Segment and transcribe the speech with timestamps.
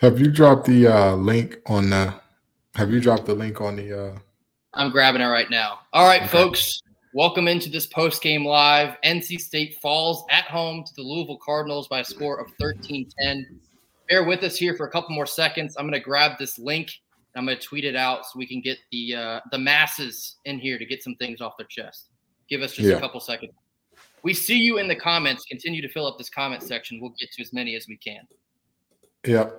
[0.00, 2.14] Have you dropped the uh, link on the?
[2.74, 4.06] Have you dropped the link on the?
[4.06, 4.18] Uh...
[4.72, 5.80] I'm grabbing it right now.
[5.92, 6.30] All right, okay.
[6.30, 6.80] folks.
[7.12, 8.96] Welcome into this post game live.
[9.04, 13.60] NC State falls at home to the Louisville Cardinals by a score of 13 10.
[14.08, 15.76] Bear with us here for a couple more seconds.
[15.76, 16.90] I'm going to grab this link.
[17.36, 20.58] I'm going to tweet it out so we can get the uh, the masses in
[20.58, 22.08] here to get some things off their chest.
[22.48, 22.96] Give us just yeah.
[22.96, 23.52] a couple seconds.
[24.22, 25.44] We see you in the comments.
[25.44, 27.02] Continue to fill up this comment section.
[27.02, 28.22] We'll get to as many as we can.
[29.26, 29.50] Yeah.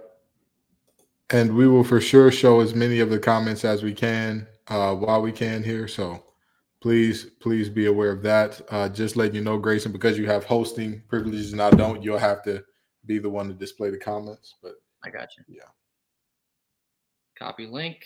[1.32, 4.94] And we will for sure show as many of the comments as we can uh,
[4.94, 5.88] while we can here.
[5.88, 6.22] So
[6.82, 8.62] please, please be aware of that.
[8.70, 12.18] Uh, just letting you know, Grayson, because you have hosting privileges and I don't, you'll
[12.18, 12.62] have to
[13.06, 14.56] be the one to display the comments.
[14.62, 14.74] But
[15.06, 15.46] I got you.
[15.48, 15.64] Yeah.
[17.40, 18.04] Copy link.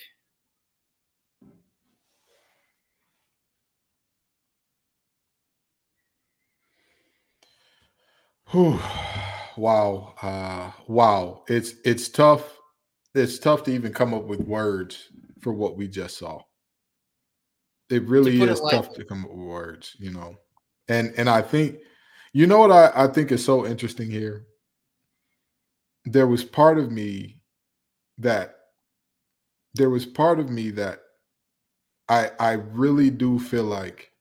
[8.51, 8.79] Whew.
[9.57, 10.13] Wow.
[10.21, 11.43] Uh, wow.
[11.47, 12.54] It's it's tough
[13.15, 15.09] it's tough to even come up with words
[15.41, 16.41] for what we just saw.
[17.89, 20.35] It really is it tough to come up with words, you know.
[20.87, 21.77] And and I think,
[22.33, 24.45] you know what I, I think is so interesting here?
[26.05, 27.39] There was part of me
[28.17, 28.55] that
[29.73, 30.99] there was part of me that
[32.09, 34.11] I I really do feel like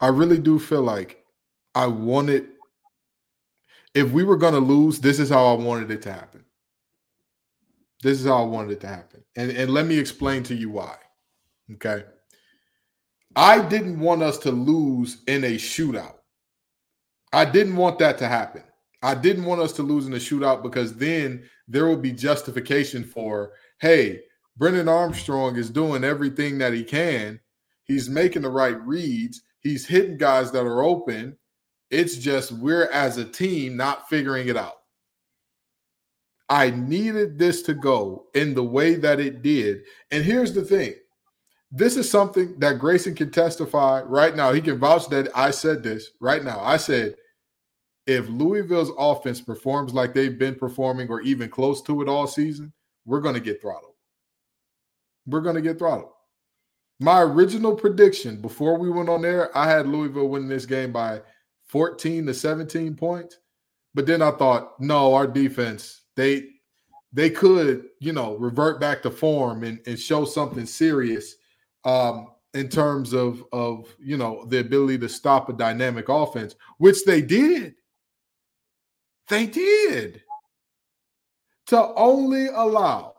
[0.00, 1.24] I really do feel like
[1.74, 2.48] I wanted
[3.94, 6.44] if we were going to lose, this is how I wanted it to happen.
[8.02, 9.22] This is how I wanted it to happen.
[9.36, 10.96] And, and let me explain to you why.
[11.74, 12.04] Okay.
[13.36, 16.16] I didn't want us to lose in a shootout.
[17.32, 18.64] I didn't want that to happen.
[19.02, 23.04] I didn't want us to lose in a shootout because then there will be justification
[23.04, 24.20] for, hey,
[24.56, 27.40] Brennan Armstrong is doing everything that he can.
[27.84, 29.42] He's making the right reads.
[29.60, 31.36] He's hitting guys that are open.
[31.90, 34.79] It's just we're as a team not figuring it out.
[36.50, 39.82] I needed this to go in the way that it did.
[40.10, 40.94] And here's the thing
[41.70, 44.52] this is something that Grayson can testify right now.
[44.52, 46.60] He can vouch that I said this right now.
[46.60, 47.14] I said,
[48.08, 52.72] if Louisville's offense performs like they've been performing or even close to it all season,
[53.04, 53.94] we're going to get throttled.
[55.26, 56.10] We're going to get throttled.
[56.98, 61.22] My original prediction before we went on there, I had Louisville winning this game by
[61.68, 63.38] 14 to 17 points.
[63.94, 66.48] But then I thought, no, our defense they
[67.12, 71.34] they could, you know, revert back to form and, and show something serious
[71.84, 77.04] um, in terms of of you know the ability to stop a dynamic offense, which
[77.04, 77.74] they did.
[79.28, 80.22] They did.
[81.68, 83.14] To only allow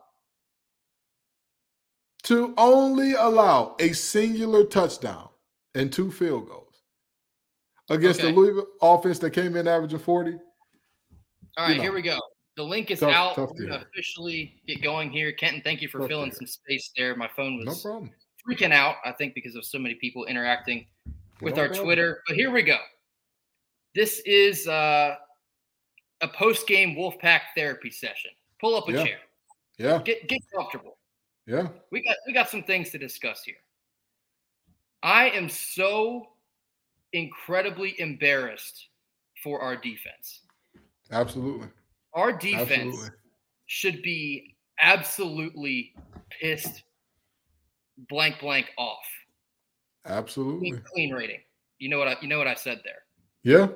[2.23, 5.29] to only allow a singular touchdown
[5.73, 6.83] and two field goals
[7.89, 8.29] against okay.
[8.29, 10.33] the Louisville offense that came in averaging 40.
[10.33, 10.39] All
[11.57, 12.17] right, you know, here we go.
[12.61, 13.35] The link is tough, out.
[13.37, 15.31] Tough We're gonna officially get going here.
[15.31, 17.15] Kenton, thank you for tough filling some space there.
[17.15, 18.11] My phone was no problem.
[18.47, 20.85] freaking out, I think, because of so many people interacting
[21.41, 21.85] with no our problem.
[21.87, 22.21] Twitter.
[22.27, 22.77] But here we go.
[23.95, 25.15] This is uh,
[26.21, 28.29] a post-game Wolfpack therapy session.
[28.59, 29.03] Pull up a yeah.
[29.05, 29.17] chair.
[29.79, 30.01] Yeah.
[30.03, 30.99] Get get comfortable.
[31.47, 31.67] Yeah.
[31.91, 33.55] We got we got some things to discuss here.
[35.01, 36.27] I am so
[37.11, 38.89] incredibly embarrassed
[39.41, 40.41] for our defense.
[41.11, 41.67] Absolutely.
[42.13, 43.09] Our defense absolutely.
[43.67, 45.93] should be absolutely
[46.29, 46.83] pissed
[48.09, 49.05] blank blank off.
[50.05, 50.71] Absolutely.
[50.71, 51.39] Clean, clean, rating.
[51.79, 53.03] You know what I you know what I said there.
[53.43, 53.67] Yeah.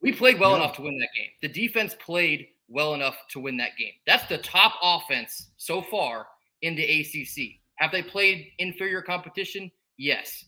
[0.00, 0.64] We played well yeah.
[0.64, 1.30] enough to win that game.
[1.42, 3.92] The defense played well enough to win that game.
[4.06, 6.26] That's the top offense so far
[6.62, 7.60] in the ACC.
[7.76, 9.70] Have they played inferior competition?
[9.96, 10.44] Yes.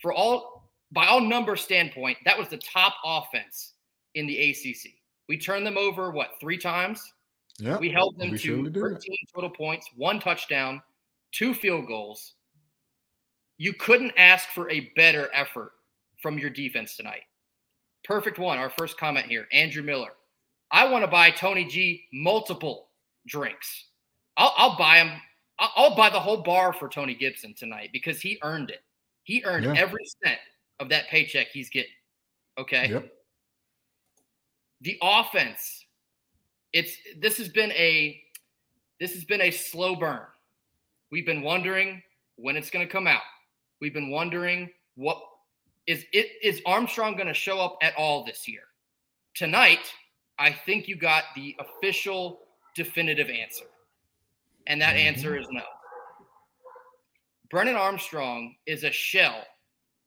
[0.00, 3.72] For all by all number standpoint, that was the top offense
[4.14, 4.92] in the ACC.
[5.28, 7.12] We turned them over what three times?
[7.58, 7.78] Yeah.
[7.78, 10.82] We held them we to 13 total points, one touchdown,
[11.32, 12.34] two field goals.
[13.56, 15.72] You couldn't ask for a better effort
[16.20, 17.22] from your defense tonight.
[18.02, 18.58] Perfect one.
[18.58, 20.10] Our first comment here, Andrew Miller.
[20.70, 22.88] I want to buy Tony G multiple
[23.26, 23.86] drinks.
[24.36, 25.12] I'll, I'll buy him.
[25.60, 28.82] I'll, I'll, buy the whole bar for Tony Gibson tonight because he earned it.
[29.22, 29.74] He earned yeah.
[29.76, 30.40] every cent
[30.80, 31.92] of that paycheck he's getting.
[32.58, 32.88] Okay.
[32.90, 33.10] Yep
[34.84, 35.86] the offense,
[36.72, 38.20] it's this has been a
[39.00, 40.20] this has been a slow burn.
[41.10, 42.02] We've been wondering
[42.36, 43.22] when it's going to come out.
[43.80, 45.20] We've been wondering what
[45.86, 48.62] is it is Armstrong going to show up at all this year?
[49.34, 49.92] Tonight,
[50.38, 52.40] I think you got the official
[52.76, 53.64] definitive answer.
[54.66, 55.08] And that mm-hmm.
[55.08, 55.62] answer is no.
[57.50, 59.44] Brennan Armstrong is a shell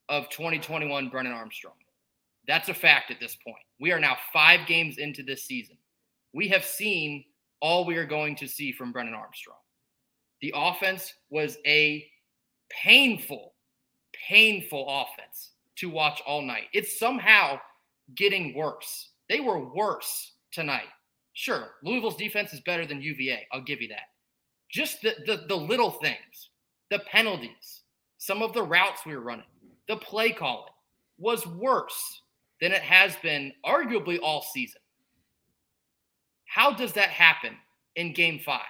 [0.10, 1.76] of 2021 Brennan Armstrong.
[2.48, 3.64] That's a fact at this point.
[3.80, 5.78] We are now five games into this season.
[6.34, 7.26] We have seen
[7.62, 9.58] all we are going to see from Brennan Armstrong.
[10.42, 12.08] The offense was a
[12.70, 13.54] painful,
[14.30, 16.66] painful offense to watch all night.
[16.74, 17.60] It's somehow
[18.16, 19.10] getting worse.
[19.30, 20.88] They were worse tonight.
[21.34, 23.46] Sure, Louisville's defense is better than UVA.
[23.52, 24.10] I'll give you that.
[24.72, 26.50] Just the, the, the little things,
[26.90, 27.84] the penalties,
[28.18, 29.46] some of the routes we were running,
[29.88, 30.74] the play calling
[31.20, 32.22] was worse
[32.62, 34.82] than it has been arguably all season.
[36.46, 37.56] How does that happen
[37.96, 38.62] in game five?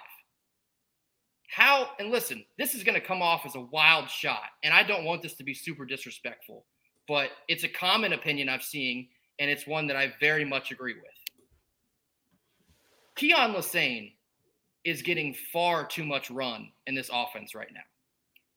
[1.50, 4.82] How, and listen, this is going to come off as a wild shot, and I
[4.82, 6.66] don't want this to be super disrespectful,
[7.06, 9.08] but it's a common opinion I've seen,
[9.38, 11.04] and it's one that I very much agree with.
[13.16, 14.12] Keyon Lesane
[14.84, 17.80] is getting far too much run in this offense right now.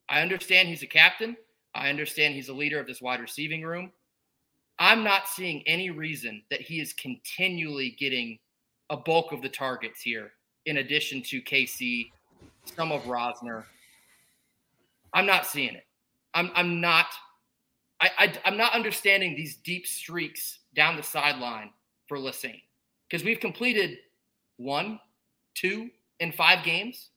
[0.10, 1.38] I understand he's a captain.
[1.74, 3.92] I understand he's a leader of this wide receiving room.
[4.82, 8.40] I'm not seeing any reason that he is continually getting
[8.90, 10.32] a bulk of the targets here,
[10.66, 12.10] in addition to KC,
[12.66, 13.66] some of Rosner.
[15.14, 15.86] I'm not seeing it.
[16.34, 17.06] I'm I'm not
[18.02, 21.70] I, I I'm not understanding these deep streaks down the sideline
[22.08, 22.64] for Lesane
[23.08, 24.00] because we've completed
[24.58, 25.00] one,
[25.54, 25.92] two,
[26.22, 27.10] in five games.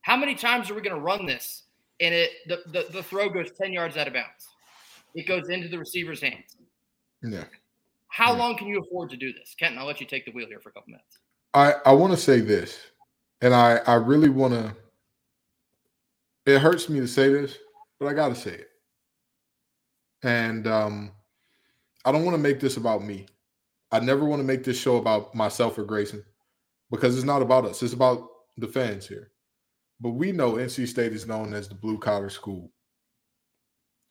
[0.00, 1.62] How many times are we going to run this
[2.00, 4.48] and it the, the, the throw goes 10 yards out of bounds?
[5.14, 6.56] It goes into the receiver's hands.
[7.22, 7.44] Yeah.
[8.08, 8.38] How yeah.
[8.38, 9.54] long can you afford to do this?
[9.58, 11.18] Kenton, I'll let you take the wheel here for a couple minutes.
[11.54, 12.78] I, I want to say this,
[13.40, 14.74] and I, I really want to.
[16.44, 17.56] It hurts me to say this,
[18.00, 18.68] but I got to say it.
[20.22, 21.12] And um,
[22.04, 23.26] I don't want to make this about me.
[23.90, 26.24] I never want to make this show about myself or Grayson
[26.90, 27.82] because it's not about us.
[27.82, 29.30] It's about the fans here.
[30.00, 32.72] But we know NC State is known as the blue collar school.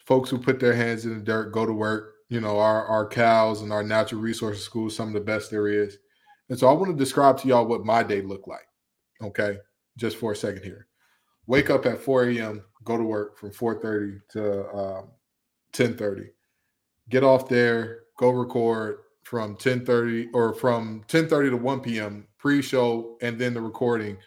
[0.06, 3.06] Folks who put their hands in the dirt, go to work, you know, our, our
[3.06, 5.98] cows and our natural resources school some of the best there is.
[6.50, 8.66] And so I want to describe to y'all what my day looked like.
[9.22, 9.58] Okay.
[9.98, 10.88] Just for a second here.
[11.46, 15.10] Wake up at 4 a.m., go to work from 4:30 to um,
[15.74, 16.28] 10:30.
[17.10, 22.28] Get off there, go record from 10:30 or from 10:30 to 1 p.m.
[22.38, 24.18] pre-show and then the recording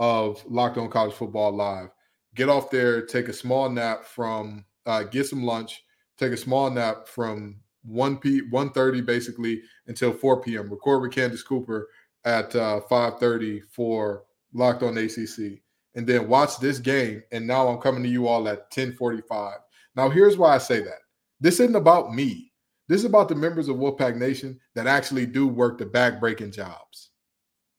[0.00, 1.90] of Locked On College Football Live.
[2.34, 5.84] Get off there, take a small nap from uh, get some lunch,
[6.22, 10.70] take a small nap from 1 p 1:30 basically until 4 p.m.
[10.70, 11.88] Record with Candace Cooper
[12.24, 15.60] at uh, 5:30 for Locked On ACC,
[15.94, 17.22] and then watch this game.
[17.32, 19.54] And now I'm coming to you all at 10:45.
[19.96, 21.00] Now here's why I say that.
[21.40, 22.52] This isn't about me.
[22.88, 27.11] This is about the members of Wolfpack Nation that actually do work the back-breaking jobs.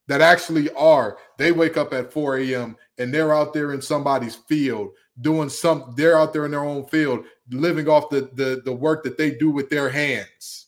[0.08, 1.18] That actually are.
[1.38, 2.76] They wake up at 4 a.m.
[2.98, 4.92] and they're out there in somebody's field
[5.22, 5.94] doing some.
[5.96, 9.32] They're out there in their own field living off the, the, the work that they
[9.32, 10.68] do with their hands.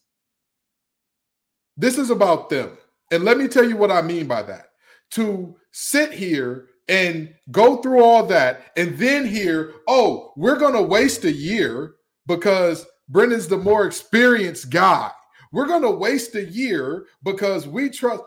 [1.78, 2.78] This is about them.
[3.12, 4.68] And let me tell you what I mean by that.
[5.12, 10.82] To sit here and go through all that and then hear, oh, we're going to
[10.82, 11.96] waste a year
[12.28, 15.12] because Brennan's the more experienced guy.
[15.52, 18.24] We're going to waste a year because we trust.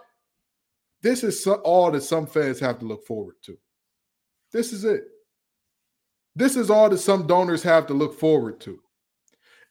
[1.02, 3.56] This is all that some fans have to look forward to.
[4.52, 5.04] This is it.
[6.34, 8.78] This is all that some donors have to look forward to.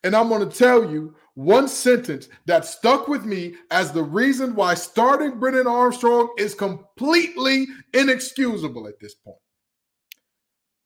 [0.03, 4.55] And I'm going to tell you one sentence that stuck with me as the reason
[4.55, 9.37] why starting Brennan Armstrong is completely inexcusable at this point.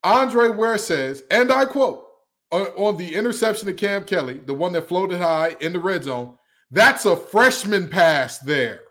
[0.03, 2.05] Andre Ware says, and I quote,
[2.51, 6.38] on the interception of Cam Kelly, the one that floated high in the red zone,
[6.69, 8.81] that's a freshman pass there.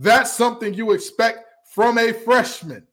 [0.00, 2.86] That's something you expect from a freshman.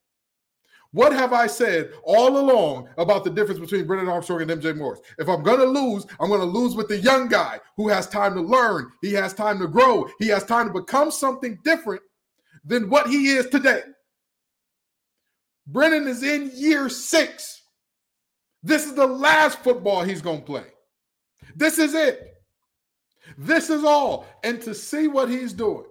[0.91, 4.99] What have I said all along about the difference between Brennan Armstrong and MJ Morris?
[5.17, 8.07] If I'm going to lose, I'm going to lose with the young guy who has
[8.07, 8.91] time to learn.
[9.01, 10.09] He has time to grow.
[10.19, 12.01] He has time to become something different
[12.65, 13.83] than what he is today.
[15.65, 17.61] Brennan is in year six.
[18.63, 20.65] This is the last football he's going to play.
[21.55, 22.33] This is it.
[23.37, 24.25] This is all.
[24.43, 25.85] And to see what he's doing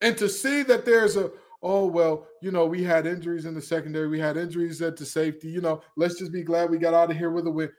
[0.00, 1.30] and to see that there's a
[1.62, 5.04] oh well you know we had injuries in the secondary we had injuries at the
[5.04, 7.70] safety you know let's just be glad we got out of here with a win.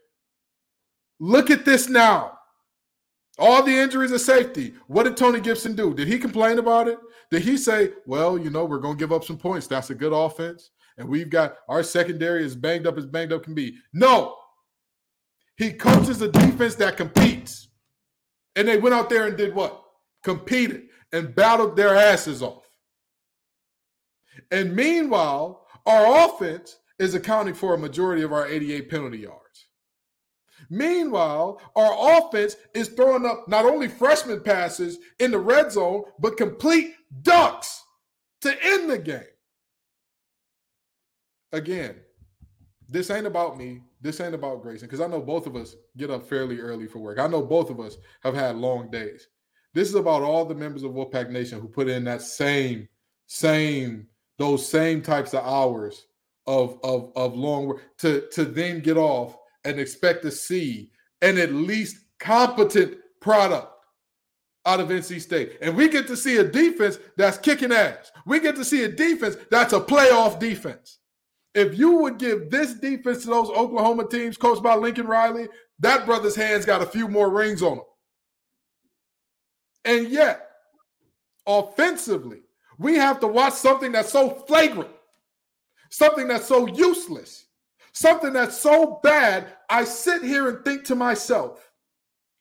[1.19, 2.37] Look at this now.
[3.37, 5.93] All the injuries at safety what did tony gibson do?
[5.93, 6.99] Did he complain about it?
[7.31, 9.95] Did he say well you know we're going to give up some points that's a
[9.95, 13.75] good offense and we've got our secondary as banged up as banged up can be.
[13.93, 14.35] No.
[15.57, 17.69] He coaches a defense that competes.
[18.55, 19.81] And they went out there and did what?
[20.23, 22.61] Competed and battled their asses off
[24.51, 29.67] and meanwhile, our offense is accounting for a majority of our 88 penalty yards.
[30.69, 36.37] Meanwhile, our offense is throwing up not only freshman passes in the red zone, but
[36.37, 37.81] complete ducks
[38.41, 39.23] to end the game.
[41.51, 41.95] Again,
[42.87, 43.81] this ain't about me.
[43.99, 46.99] This ain't about Grayson because I know both of us get up fairly early for
[46.99, 47.19] work.
[47.19, 49.27] I know both of us have had long days.
[49.73, 52.87] This is about all the members of Wolfpack Nation who put in that same,
[53.27, 56.07] same, those same types of hours
[56.47, 60.89] of of of long work to to then get off and expect to see
[61.21, 63.71] an at least competent product
[64.65, 65.57] out of NC State.
[65.61, 68.11] And we get to see a defense that's kicking ass.
[68.25, 70.99] We get to see a defense that's a playoff defense.
[71.53, 75.49] If you would give this defense to those Oklahoma teams coached by Lincoln Riley,
[75.79, 77.85] that brother's hands got a few more rings on them.
[79.85, 80.49] And yet,
[81.47, 82.41] offensively,
[82.77, 84.91] we have to watch something that's so flagrant,
[85.89, 87.45] something that's so useless,
[87.93, 89.47] something that's so bad.
[89.69, 91.71] I sit here and think to myself,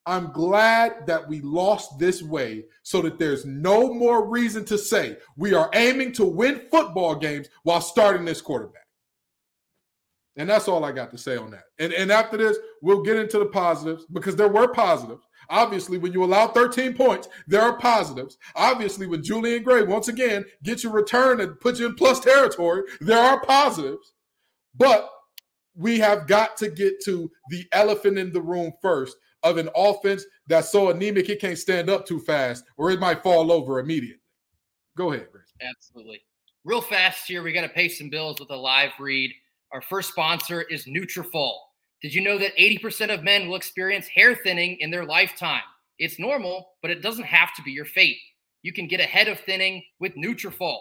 [0.06, 5.18] I'm glad that we lost this way so that there's no more reason to say
[5.36, 8.86] we are aiming to win football games while starting this quarterback.
[10.40, 11.64] And that's all I got to say on that.
[11.78, 15.22] And, and after this, we'll get into the positives because there were positives.
[15.50, 18.38] Obviously, when you allow 13 points, there are positives.
[18.56, 22.84] Obviously, when Julian Gray once again gets your return and puts you in plus territory,
[23.02, 24.14] there are positives.
[24.74, 25.10] But
[25.74, 30.24] we have got to get to the elephant in the room first of an offense
[30.46, 34.22] that's so anemic it can't stand up too fast or it might fall over immediately.
[34.96, 35.52] Go ahead, Chris.
[35.60, 36.22] Absolutely.
[36.64, 39.30] Real fast here, we got to pay some bills with a live read.
[39.72, 41.52] Our first sponsor is Nutrafol.
[42.02, 45.62] Did you know that 80% of men will experience hair thinning in their lifetime?
[45.98, 48.16] It's normal, but it doesn't have to be your fate.
[48.62, 50.78] You can get ahead of thinning with Nutrafol.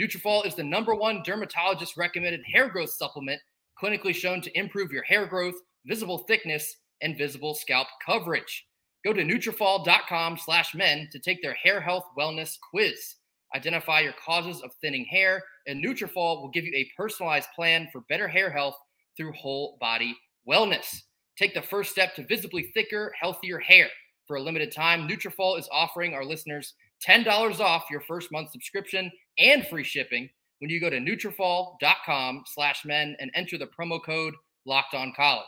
[0.00, 3.40] Nutrafol is the number one dermatologist recommended hair growth supplement
[3.82, 5.54] clinically shown to improve your hair growth,
[5.86, 8.66] visible thickness, and visible scalp coverage.
[9.04, 13.16] Go to Nutrafol.com slash men to take their hair health wellness quiz.
[13.54, 18.02] Identify your causes of thinning hair, and Nutrafol will give you a personalized plan for
[18.08, 18.76] better hair health
[19.16, 20.16] through whole body
[20.48, 21.02] wellness.
[21.38, 23.88] Take the first step to visibly thicker, healthier hair.
[24.26, 26.74] For a limited time, Nutrafol is offering our listeners
[27.06, 30.30] $10 off your first month subscription and free shipping
[30.60, 35.44] when you go to Nutrafol.com slash men and enter the promo code Locked On College.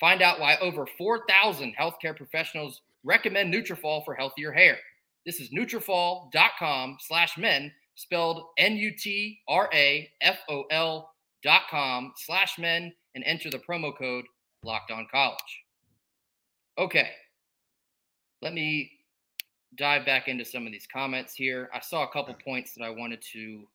[0.00, 4.78] Find out why over 4,000 healthcare professionals recommend Nutrafol for healthier hair.
[5.26, 9.40] This is Nutrafol.com slash men, spelled N-U-T-R-A-F-O-L
[11.42, 14.24] dot com slash men, and enter the promo code
[14.62, 15.64] Locked On College.
[16.78, 17.10] Okay,
[18.40, 18.92] let me
[19.76, 21.68] dive back into some of these comments here.
[21.74, 23.66] I saw a couple points that I wanted to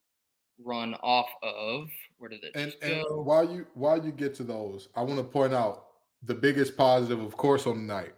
[0.63, 1.89] run off of.
[2.17, 5.24] Where did it and, and while you while you get to those, I want to
[5.25, 5.88] point out
[6.24, 8.13] the biggest positive, of course, on the night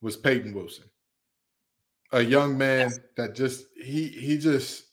[0.00, 0.86] was Peyton Wilson
[2.12, 4.84] a young man that just he he just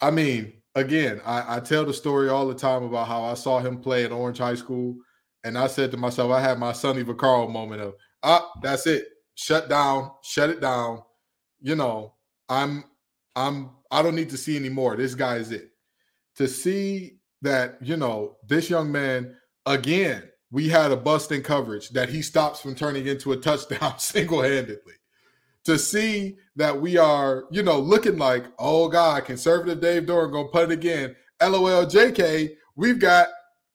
[0.00, 3.60] I mean, again, I, I tell the story all the time about how I saw
[3.60, 4.96] him play at Orange High School,
[5.44, 9.06] and I said to myself, I had my Sonny Vaccaro moment of ah, that's it.
[9.34, 11.02] Shut down, shut it down.
[11.60, 12.14] You know,
[12.48, 12.84] I'm
[13.34, 14.96] I'm I don't need to see anymore.
[14.96, 15.70] This guy is it.
[16.36, 21.90] To see that, you know, this young man again, we had a bust in coverage
[21.90, 24.94] that he stops from turning into a touchdown single-handedly
[25.66, 30.48] to see that we are, you know, looking like, oh God, conservative Dave Doeren gonna
[30.48, 31.16] put it again.
[31.42, 33.28] LOL JK, we've got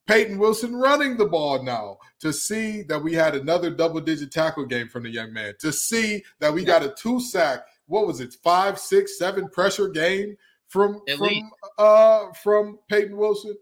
[0.08, 1.98] Peyton Wilson running the ball now.
[2.22, 5.56] To see that we had another double-digit tackle game from the young man.
[5.60, 10.38] To see that we got a two-sack, what was it, five, six, seven pressure game
[10.68, 13.58] from from uh from Peyton Wilson.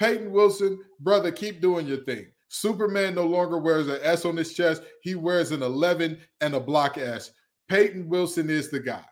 [0.00, 2.26] Peyton Wilson, brother, keep doing your thing.
[2.48, 4.82] Superman no longer wears an S on his chest.
[5.02, 7.32] He wears an 11 and a block S.
[7.68, 9.04] Peyton Wilson is the guy.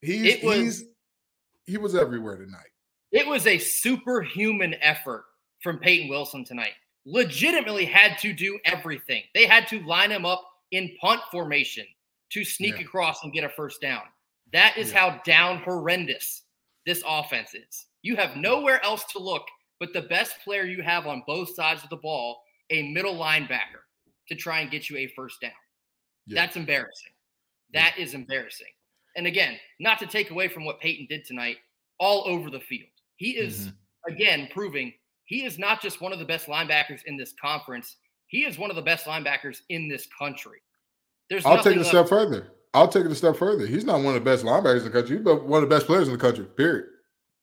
[0.00, 0.84] He's was, he's
[1.66, 2.70] he was everywhere tonight.
[3.12, 5.24] It was a superhuman effort
[5.62, 6.72] from Peyton Wilson tonight.
[7.06, 9.22] Legitimately had to do everything.
[9.34, 11.86] They had to line him up in punt formation
[12.30, 12.84] to sneak yeah.
[12.84, 14.02] across and get a first down.
[14.52, 14.98] That is yeah.
[14.98, 16.42] how down horrendous
[16.86, 17.86] this offense is.
[18.02, 19.46] You have nowhere else to look
[19.80, 23.82] but the best player you have on both sides of the ball, a middle linebacker,
[24.28, 25.50] to try and get you a first down.
[26.26, 26.40] Yeah.
[26.40, 27.12] That's embarrassing.
[27.74, 28.68] That is embarrassing.
[29.16, 31.58] And again, not to take away from what Peyton did tonight,
[32.00, 32.88] all over the field.
[33.16, 34.12] He is, mm-hmm.
[34.12, 34.92] again, proving
[35.24, 38.70] he is not just one of the best linebackers in this conference, he is one
[38.70, 40.58] of the best linebackers in this country.
[41.30, 42.48] There's I'll take it a step further.
[42.74, 43.66] I'll take it a step further.
[43.66, 45.16] He's not one of the best linebackers in the country.
[45.16, 46.86] He's one of the best players in the country, period.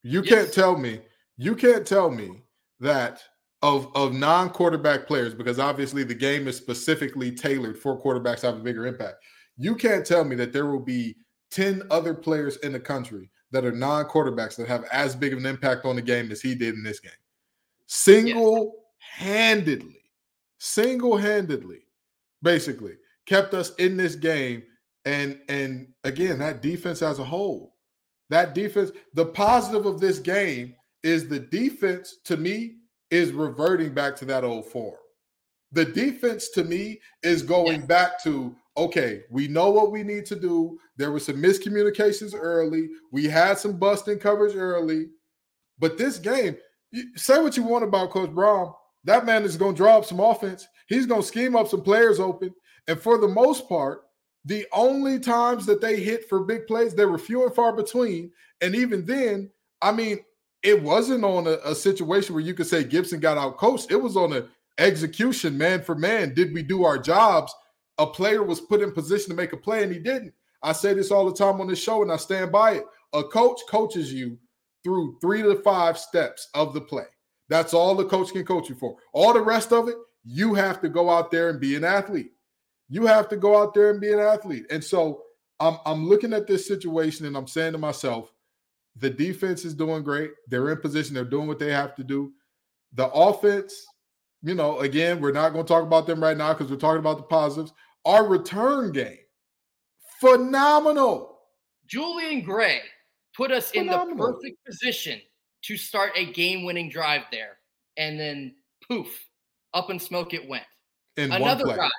[0.04, 0.30] You yes.
[0.30, 1.02] can't tell me,
[1.38, 2.44] you can't tell me
[2.80, 3.22] that
[3.62, 8.58] of of non-quarterback players, because obviously the game is specifically tailored for quarterbacks to have
[8.58, 9.16] a bigger impact.
[9.62, 11.18] You can't tell me that there will be
[11.52, 15.46] 10 other players in the country that are non-quarterbacks that have as big of an
[15.46, 17.12] impact on the game as he did in this game.
[17.86, 20.02] Single-handedly,
[20.58, 21.82] single-handedly,
[22.42, 22.96] basically
[23.28, 24.64] kept us in this game.
[25.06, 27.76] And and again, that defense as a whole,
[28.32, 32.78] that defense, the positive of this game is the defense to me
[33.12, 34.98] is reverting back to that old form.
[35.72, 40.36] The defense to me is going back to okay, we know what we need to
[40.36, 40.78] do.
[40.98, 42.90] There were some miscommunications early.
[43.12, 45.08] We had some busting coverage early.
[45.80, 46.58] But this game,
[47.16, 48.74] say what you want about Coach Brohm.
[49.04, 50.68] That man is going to draw up some offense.
[50.88, 52.54] He's going to scheme up some players open.
[52.88, 54.04] And for the most part,
[54.46, 58.32] the only times that they hit for big plays, they were few and far between.
[58.62, 59.52] And even then,
[59.82, 60.20] I mean,
[60.64, 63.92] it wasn't on a, a situation where you could say Gibson got out coached.
[63.92, 64.48] It was on an
[64.78, 66.34] execution, man for man.
[66.34, 67.54] Did we do our jobs?
[68.02, 70.34] A player was put in position to make a play and he didn't.
[70.64, 72.86] I say this all the time on this show and I stand by it.
[73.14, 74.40] A coach coaches you
[74.84, 77.06] through three to five steps of the play.
[77.48, 78.96] That's all the coach can coach you for.
[79.14, 82.32] All the rest of it, you have to go out there and be an athlete.
[82.90, 84.66] You have to go out there and be an athlete.
[84.72, 85.22] And so
[85.60, 88.34] I'm, I'm looking at this situation and I'm saying to myself,
[88.96, 90.32] the defense is doing great.
[90.48, 91.14] They're in position.
[91.14, 92.32] They're doing what they have to do.
[92.94, 93.86] The offense,
[94.42, 97.00] you know, again, we're not going to talk about them right now because we're talking
[97.00, 97.74] about the positives.
[98.06, 99.18] Our return game,
[100.20, 101.40] phenomenal.
[101.88, 102.82] Julian Gray
[103.36, 104.12] put us phenomenal.
[104.12, 105.22] in the perfect position
[105.64, 107.58] to start a game winning drive there.
[107.98, 108.56] And then
[108.88, 109.26] poof,
[109.74, 110.64] up in smoke it went.
[111.18, 111.90] In another guy,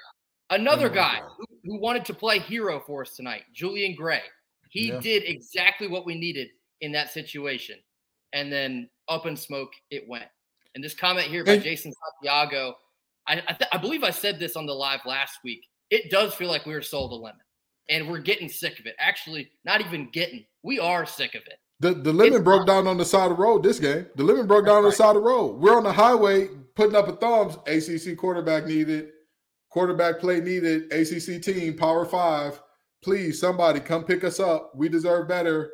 [0.50, 4.22] another guy who, who, wanted to play hero for us tonight, Julian Gray.
[4.70, 5.00] He yeah.
[5.00, 6.48] did exactly what we needed
[6.80, 7.76] in that situation.
[8.32, 10.24] And then up in smoke it went.
[10.74, 11.92] And this comment here by and, Jason
[12.22, 12.74] Santiago,
[13.28, 15.62] I, I, th- I, believe I said this on the live last week.
[15.92, 17.42] It does feel like we were sold a lemon,
[17.90, 18.94] and we're getting sick of it.
[18.98, 20.46] Actually, not even getting.
[20.62, 21.58] We are sick of it.
[21.80, 24.06] The the lemon it's broke down on the side of the road this game.
[24.16, 25.58] The lemon broke down on the side of the road.
[25.60, 27.58] We're on the highway putting up a thumbs.
[27.66, 29.10] ACC quarterback needed.
[29.70, 30.90] Quarterback play needed.
[30.90, 32.58] ACC team power five.
[33.04, 34.72] Please, somebody come pick us up.
[34.74, 35.72] We deserve better.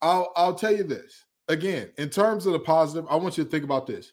[0.00, 1.90] I'll I'll tell you this again.
[1.98, 4.12] In terms of the positive, I want you to think about this.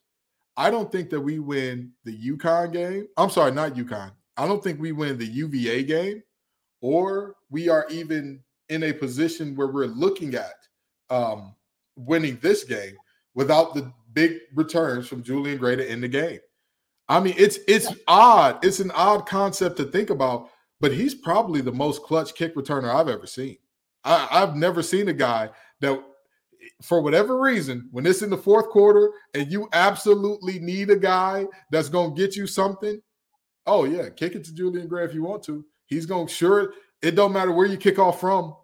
[0.58, 3.08] I don't think that we win the UConn game.
[3.16, 4.12] I'm sorry, not UConn.
[4.38, 6.24] I don't think we win the UVA game,
[6.82, 10.56] or we are even in a position where we're looking at
[11.10, 11.56] um,
[11.96, 12.96] winning this game
[13.34, 16.40] without the big returns from Julian Gray to end the game.
[17.10, 18.64] I mean, it's it's odd.
[18.64, 22.94] It's an odd concept to think about, but he's probably the most clutch kick returner
[22.94, 23.58] I've ever seen.
[24.04, 25.50] I, I've never seen a guy
[25.82, 26.04] that
[26.82, 31.46] for whatever reason, when it's in the fourth quarter and you absolutely need a guy
[31.72, 33.02] that's going to get you something,
[33.68, 35.64] oh yeah, kick it to Julian Gray if you want to.
[35.86, 38.56] He's going to sure it don't matter where you kick off from.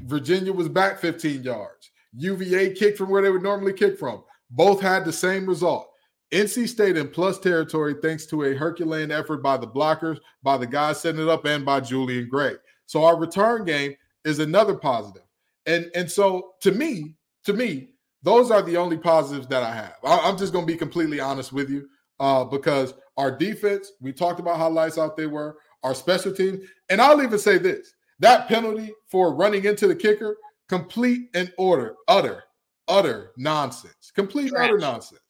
[0.00, 1.90] Virginia was back 15 yards.
[2.14, 4.24] UVA kicked from where they would normally kick from.
[4.50, 5.88] Both had the same result.
[6.32, 10.66] NC State in plus territory thanks to a Herculean effort by the blockers, by the
[10.66, 12.54] guys setting it up, and by Julian Gray.
[12.86, 13.94] So our return game
[14.24, 15.22] is another positive.
[15.66, 17.90] And and so to me, to me,
[18.22, 19.96] those are the only positives that I have.
[20.04, 24.40] I, am just to be completely honest with you uh, because our defense, we talked
[24.40, 28.48] about how lights out they were, our special teams, and I'll even say this: that
[28.48, 30.36] penalty for running into the kicker,
[30.68, 32.44] complete and order, utter,
[32.88, 34.68] utter nonsense, complete Trash.
[34.68, 35.20] utter nonsense.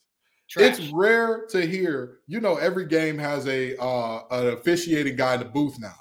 [0.49, 0.79] Trash.
[0.79, 2.18] It's rare to hear.
[2.27, 5.97] You know, every game has a uh, an officiating guy in the booth now,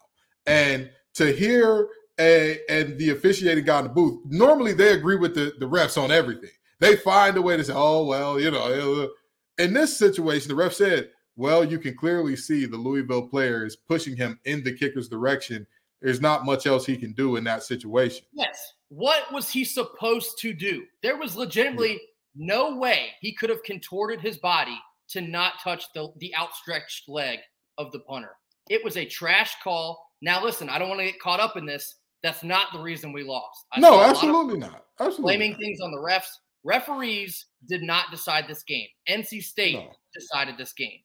[0.45, 1.87] and to hear
[2.19, 6.01] a, and the officiating guy in the booth, normally they agree with the, the refs
[6.01, 6.51] on everything.
[6.79, 9.09] They find a way to say, oh, well, you know.
[9.57, 13.75] In this situation, the ref said, well, you can clearly see the Louisville player is
[13.75, 15.65] pushing him in the kicker's direction.
[16.01, 18.25] There's not much else he can do in that situation.
[18.33, 18.73] Yes.
[18.89, 20.83] What was he supposed to do?
[21.01, 21.97] There was legitimately yeah.
[22.35, 24.77] no way he could have contorted his body
[25.09, 27.39] to not touch the, the outstretched leg
[27.77, 28.35] of the punter.
[28.69, 30.05] It was a trash call.
[30.21, 31.95] Now, listen, I don't want to get caught up in this.
[32.23, 33.65] That's not the reason we lost.
[33.73, 34.85] I no, absolutely not.
[34.99, 35.59] Absolutely blaming not.
[35.59, 36.29] things on the refs.
[36.63, 38.87] Referees did not decide this game.
[39.09, 39.91] NC State no.
[40.13, 40.99] decided this game.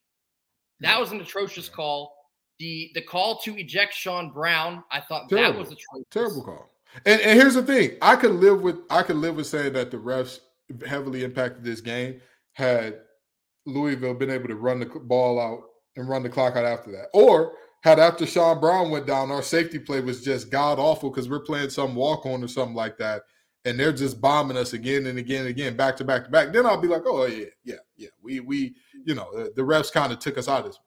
[0.81, 2.15] That was an atrocious call.
[2.59, 5.53] The the call to eject Sean Brown, I thought terrible.
[5.53, 6.07] that was atrocious.
[6.11, 6.71] Terrible call.
[7.05, 9.91] And, and here's the thing: I could live with I could live with saying that
[9.91, 10.41] the refs
[10.87, 12.21] heavily impacted this game
[12.53, 13.01] had
[13.67, 15.63] Louisville been able to run the ball out
[15.97, 19.43] and run the clock out after that, or had after Sean Brown went down, our
[19.43, 22.97] safety play was just god awful because we're playing some walk on or something like
[22.99, 23.23] that,
[23.67, 26.53] and they're just bombing us again and again and again, back to back to back.
[26.53, 28.09] Then I'll be like, oh yeah, yeah, yeah.
[28.23, 30.79] We we you know the, the refs kind of took us out of this.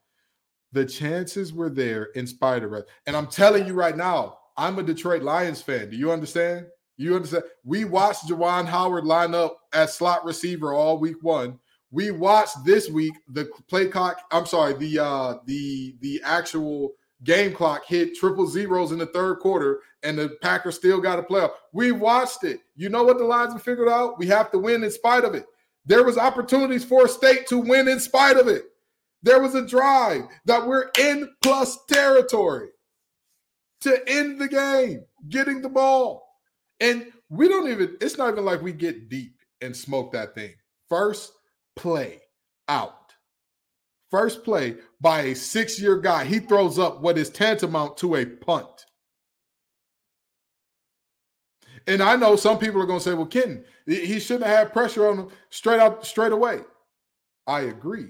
[0.71, 4.79] The chances were there in spite of it, and I'm telling you right now, I'm
[4.79, 5.89] a Detroit Lions fan.
[5.89, 6.67] Do you understand?
[6.95, 7.43] You understand?
[7.65, 11.59] We watched Juwan Howard line up as slot receiver all week one.
[11.91, 14.21] We watched this week the play clock.
[14.31, 19.39] I'm sorry, the uh the the actual game clock hit triple zeros in the third
[19.39, 21.51] quarter, and the Packers still got a playoff.
[21.73, 22.61] We watched it.
[22.75, 24.17] You know what the lines have figured out?
[24.17, 25.45] We have to win in spite of it.
[25.85, 28.63] There was opportunities for a state to win in spite of it.
[29.21, 32.69] There was a drive that we're in plus territory
[33.81, 36.25] to end the game, getting the ball.
[36.79, 40.53] And we don't even, it's not even like we get deep and smoke that thing.
[40.87, 41.33] First
[41.75, 42.21] play
[42.67, 42.98] out.
[44.11, 46.25] First play by a six year guy.
[46.25, 48.85] He throws up what is tantamount to a punt.
[51.87, 54.73] And I know some people are going to say, well, Kenton, he shouldn't have had
[54.73, 56.59] pressure on him straight up, straight away.
[57.47, 58.09] I agree.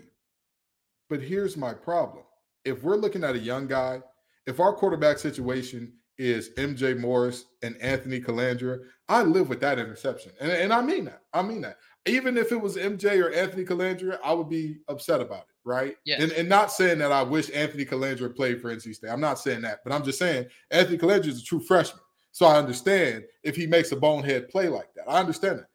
[1.09, 2.23] But here's my problem.
[2.65, 4.01] If we're looking at a young guy,
[4.45, 10.33] if our quarterback situation is MJ Morris and Anthony Colandrea, I live with that interception.
[10.41, 11.21] And, and I mean that.
[11.33, 11.77] I mean that.
[12.05, 15.95] Even if it was MJ or Anthony Colandrea, I would be upset about it, right?
[16.03, 16.21] Yeah.
[16.21, 19.11] And, and not saying that I wish Anthony Colandrea played for NC State.
[19.11, 22.01] I'm not saying that, but I'm just saying Anthony Colandrea is a true freshman.
[22.31, 25.07] So I understand if he makes a bonehead play like that.
[25.07, 25.67] I understand that.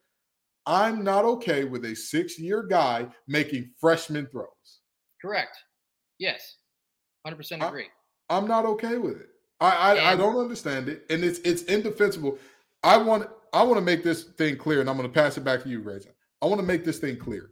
[0.66, 4.80] I'm not okay with a six year guy making freshman throws.
[5.22, 5.57] Correct.
[6.18, 6.57] Yes.
[7.26, 7.87] 100% agree.
[8.28, 9.28] I, am not okay with it.
[9.61, 12.38] I I, I, don't understand it, and it's it's indefensible.
[12.83, 15.44] I want I want to make this thing clear, and I'm going to pass it
[15.44, 16.09] back to you, Reza.
[16.42, 17.50] I want to make this thing clear.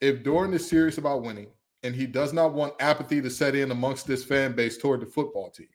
[0.00, 1.48] If Doeren is serious about winning,
[1.86, 5.06] and he does not want apathy to set in amongst this fan base toward the
[5.06, 5.68] football team,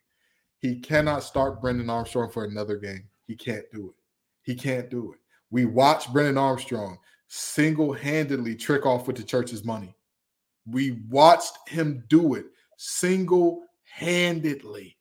[0.58, 3.08] he cannot start Brendan Armstrong for another game.
[3.26, 4.02] He can't do it.
[4.42, 5.18] He can't do it.
[5.50, 6.98] We watched Brendan Armstrong
[7.28, 9.96] single handedly trick off with the church's money.
[10.66, 12.44] We watched him do it
[12.76, 14.98] single handedly.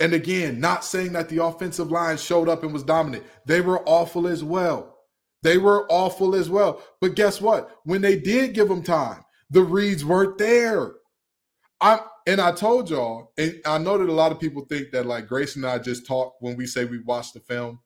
[0.00, 3.24] And again, not saying that the offensive line showed up and was dominant.
[3.44, 4.96] They were awful as well.
[5.42, 6.82] They were awful as well.
[7.00, 7.78] But guess what?
[7.84, 10.92] When they did give them time, the reads weren't there.
[11.80, 15.06] I'm and I told y'all, and I know that a lot of people think that
[15.06, 17.80] like Grace and I just talk when we say we watch the film.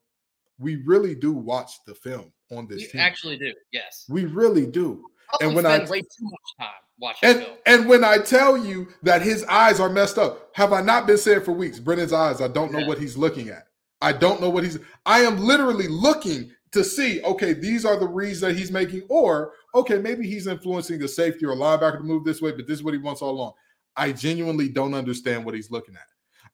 [0.59, 2.83] We really do watch the film on this.
[2.83, 3.01] You team.
[3.01, 4.05] actually do, yes.
[4.09, 5.05] We really do.
[5.41, 7.57] and when I way too much time watching and, film.
[7.67, 11.19] And when I tell you that his eyes are messed up, have I not been
[11.19, 11.79] saying for weeks?
[11.79, 12.89] Brennan's eyes, I don't know yeah.
[12.89, 13.69] what he's looking at.
[14.01, 14.79] I don't know what he's.
[15.07, 17.23] I am literally looking to see.
[17.23, 21.45] Okay, these are the reads that he's making, or okay, maybe he's influencing the safety
[21.45, 23.53] or linebacker to move this way, but this is what he wants all along.
[23.97, 26.07] I genuinely don't understand what he's looking at.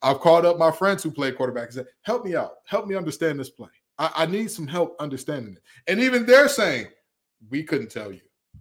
[0.02, 2.56] I've called up my friends who play quarterback and said, "Help me out.
[2.66, 3.68] Help me understand this play.
[3.98, 6.88] I, I need some help understanding it." And even they're saying,
[7.50, 8.20] "We couldn't tell you."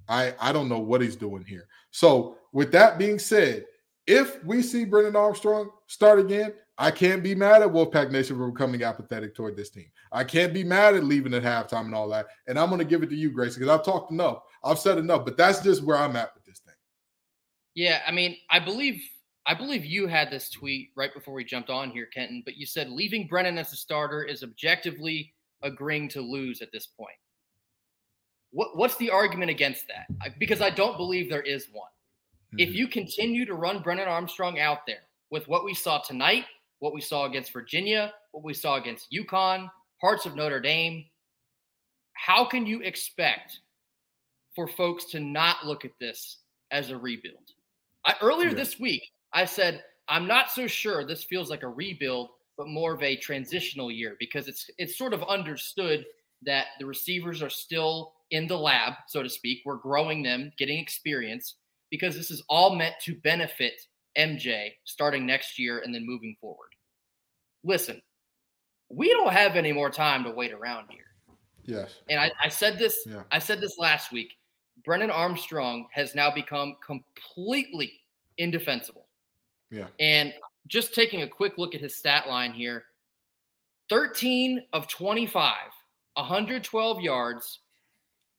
[0.10, 1.68] I, I don't know what he's doing here.
[1.92, 3.66] So, with that being said,
[4.06, 8.52] if we see Brendan Armstrong start again, I can't be mad at Wolfpack Nation for
[8.52, 9.88] becoming apathetic toward this team.
[10.12, 12.28] I can't be mad at leaving at halftime and all that.
[12.48, 14.44] And I'm going to give it to you, Grace, because I've talked enough.
[14.64, 16.76] I've said enough, but that's just where I'm at with this thing.
[17.74, 19.02] Yeah, I mean, I believe
[19.48, 22.42] I believe you had this tweet right before we jumped on here, Kenton.
[22.44, 26.86] But you said leaving Brennan as a starter is objectively agreeing to lose at this
[26.86, 27.16] point.
[28.52, 30.38] What, what's the argument against that?
[30.38, 31.88] Because I don't believe there is one.
[31.88, 32.60] Mm-hmm.
[32.60, 36.46] If you continue to run Brennan Armstrong out there with what we saw tonight,
[36.80, 41.06] what we saw against Virginia, what we saw against UConn, parts of Notre Dame,
[42.14, 43.60] how can you expect
[44.56, 46.40] for folks to not look at this
[46.72, 47.52] as a rebuild?
[48.06, 48.56] I, earlier yeah.
[48.56, 52.94] this week, I said, I'm not so sure this feels like a rebuild, but more
[52.94, 56.06] of a transitional year because it's it's sort of understood
[56.44, 59.60] that the receivers are still in the lab, so to speak.
[59.66, 61.56] We're growing them, getting experience,
[61.92, 63.74] because this is all meant to benefit
[64.18, 66.70] MJ starting next year and then moving forward.
[67.64, 68.02] Listen,
[68.90, 71.04] we don't have any more time to wait around here.
[71.66, 71.96] Yes.
[72.10, 73.24] And I, I said this, yeah.
[73.32, 74.34] I said this last week.
[74.86, 77.92] Brennan Armstrong has now become completely
[78.38, 79.08] indefensible.
[79.70, 79.88] Yeah.
[80.00, 80.34] And
[80.68, 82.86] just taking a quick look at his stat line here
[83.90, 85.54] 13 of 25,
[86.16, 87.60] 112 yards,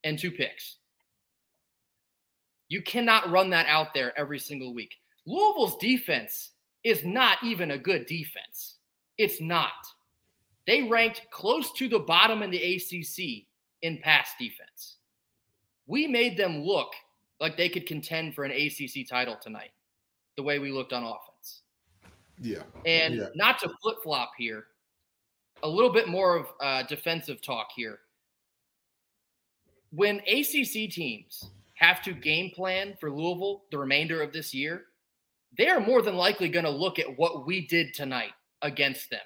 [0.05, 0.77] and two picks.
[2.69, 4.95] You cannot run that out there every single week.
[5.29, 6.53] Louisville's defense
[6.85, 8.77] is not even a good defense.
[9.19, 9.73] It's not.
[10.67, 13.47] They ranked close to the bottom in the ACC
[13.83, 14.97] in pass defense.
[15.87, 16.93] We made them look
[17.41, 19.71] like they could contend for an ACC title tonight,
[20.37, 21.63] the way we looked on offense.
[22.41, 22.63] Yeah.
[22.87, 23.27] And yeah.
[23.35, 24.67] not to flip flop here,
[25.63, 27.99] a little bit more of uh, defensive talk here
[29.91, 34.85] when ACC teams have to game plan for Louisville the remainder of this year,
[35.57, 38.33] they are more than likely going to look at what we did tonight
[38.63, 39.21] against them.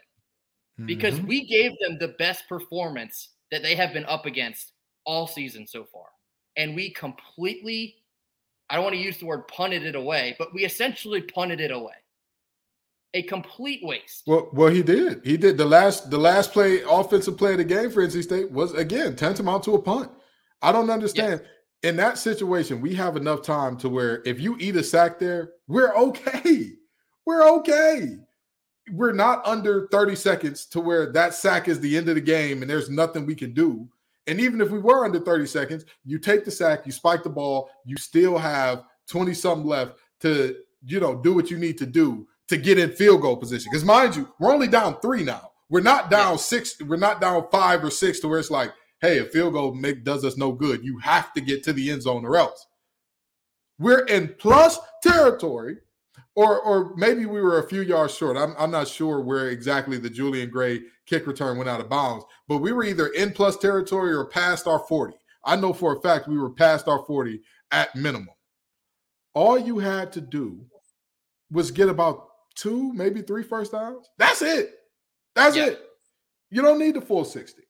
[0.86, 1.26] because mm-hmm.
[1.26, 4.72] we gave them the best performance that they have been up against
[5.04, 6.06] all season so far.
[6.56, 7.96] And we completely,
[8.70, 11.70] I don't want to use the word punted it away, but we essentially punted it
[11.70, 11.94] away.
[13.14, 14.22] A complete waste.
[14.26, 15.20] Well, well, he did.
[15.22, 18.50] He did the last the last play, offensive play of the game for NC State
[18.50, 20.10] was again tantamount to a punt.
[20.62, 21.42] I don't understand.
[21.82, 25.52] In that situation, we have enough time to where if you eat a sack there,
[25.66, 26.72] we're okay.
[27.24, 28.18] We're okay
[28.90, 32.62] we're not under 30 seconds to where that sack is the end of the game
[32.62, 33.88] and there's nothing we can do.
[34.26, 37.30] And even if we were under 30 seconds, you take the sack, you spike the
[37.30, 41.86] ball, you still have 20 something left to, you know, do what you need to
[41.86, 43.70] do to get in field goal position.
[43.70, 45.50] Because mind you, we're only down three now.
[45.68, 49.18] We're not down six, we're not down five or six to where it's like, hey,
[49.18, 50.82] a field goal make does us no good.
[50.82, 52.66] You have to get to the end zone or else.
[53.78, 55.78] We're in plus territory
[56.34, 58.36] or or maybe we were a few yards short.
[58.36, 62.24] I'm I'm not sure where exactly the Julian Gray kick return went out of bounds,
[62.48, 65.14] but we were either in plus territory or past our 40.
[65.44, 67.40] I know for a fact we were past our 40
[67.72, 68.28] at minimum.
[69.34, 70.64] All you had to do
[71.50, 74.08] was get about two, maybe three first downs.
[74.18, 74.70] That's it.
[75.34, 75.66] That's yeah.
[75.66, 75.82] it.
[76.50, 77.62] You don't need the full 60.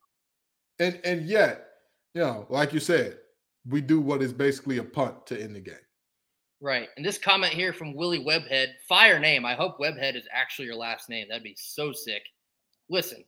[0.78, 1.66] And and yet,
[2.14, 3.18] you know, like you said,
[3.68, 5.74] we do what is basically a punt to end the game.
[6.60, 6.88] Right.
[6.96, 9.44] And this comment here from Willie Webhead, fire name.
[9.44, 11.26] I hope Webhead is actually your last name.
[11.28, 12.22] That'd be so sick.
[12.88, 13.24] Listen,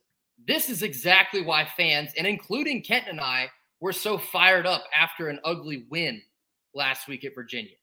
[0.47, 3.49] this is exactly why fans, and including Kent and I,
[3.81, 6.21] were so fired up after an ugly win
[6.73, 7.75] last week at Virginia.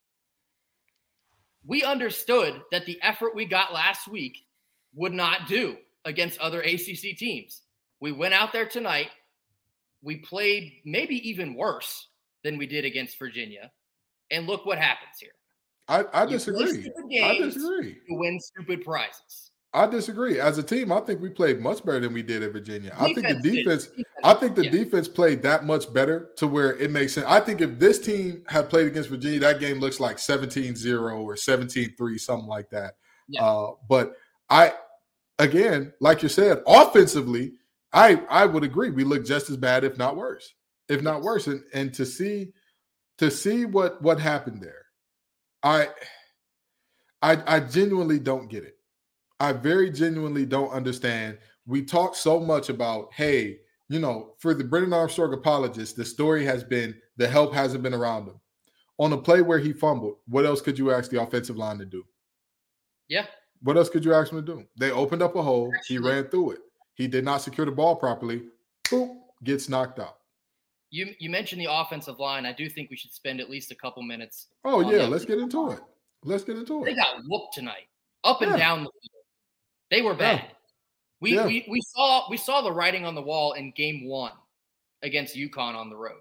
[1.67, 4.39] We understood that the effort we got last week
[4.95, 7.63] would not do against other ACC teams.
[8.01, 9.09] We went out there tonight.
[10.03, 12.09] We played maybe even worse
[12.45, 13.71] than we did against Virginia.
[14.31, 15.31] And look what happens here.
[15.89, 16.91] I, I disagree.
[17.23, 17.95] I disagree.
[18.09, 19.51] To win stupid prizes.
[19.75, 20.39] I disagree.
[20.39, 22.91] As a team, I think we played much better than we did at Virginia.
[22.91, 23.89] Defense I think the defense.
[24.23, 24.71] I think the yeah.
[24.71, 27.27] defense played that much better to where it makes sense.
[27.27, 31.35] I think if this team had played against Virginia, that game looks like 17-0 or
[31.35, 32.97] 17-3, something like that.
[33.29, 33.45] Yeah.
[33.45, 34.15] Uh, but
[34.51, 34.75] I,
[35.39, 37.55] again, like you said, offensively,
[37.93, 38.91] I I would agree.
[38.91, 40.55] We look just as bad, if not worse,
[40.89, 41.47] if not worse.
[41.47, 42.53] And and to see
[43.19, 44.83] to see what what happened there
[45.63, 45.89] I,
[47.21, 48.77] I, I genuinely don't get it.
[49.39, 51.39] I very genuinely don't understand.
[51.67, 56.45] We talk so much about, hey, you know, for the Brennan Armstrong apologists, the story
[56.45, 58.41] has been the help hasn't been around him.
[58.99, 61.85] On a play where he fumbled, what else could you ask the offensive line to
[61.85, 62.05] do?
[63.09, 63.27] Yeah.
[63.63, 64.65] What else could you ask him to do?
[64.79, 65.73] They opened up a hole.
[65.77, 66.61] Actually, he ran through it.
[66.95, 68.43] He did not secure the ball properly.
[68.85, 70.19] Boop, gets knocked out.
[70.91, 72.45] You you mentioned the offensive line.
[72.45, 74.49] I do think we should spend at least a couple minutes.
[74.65, 75.81] Oh yeah, let's get into it.
[76.25, 76.87] Let's get into it.
[76.87, 77.89] They got whooped tonight,
[78.25, 78.59] up and yeah.
[78.59, 79.25] down the field.
[79.91, 80.45] They were bad.
[80.45, 80.51] Yeah.
[81.21, 81.47] We, yeah.
[81.47, 84.33] we we saw we saw the writing on the wall in game one
[85.03, 86.21] against UConn on the road,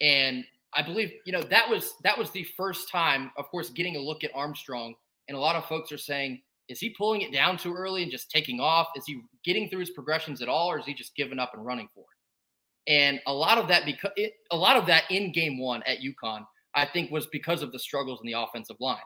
[0.00, 3.96] and I believe you know that was that was the first time, of course, getting
[3.96, 4.94] a look at Armstrong.
[5.26, 8.12] And a lot of folks are saying, is he pulling it down too early and
[8.12, 8.88] just taking off?
[8.96, 11.64] Is he getting through his progressions at all, or is he just giving up and
[11.64, 12.92] running for it?
[12.92, 15.98] And a lot of that because it, a lot of that in game one at
[15.98, 18.96] UConn, I think was because of the struggles in the offensive line.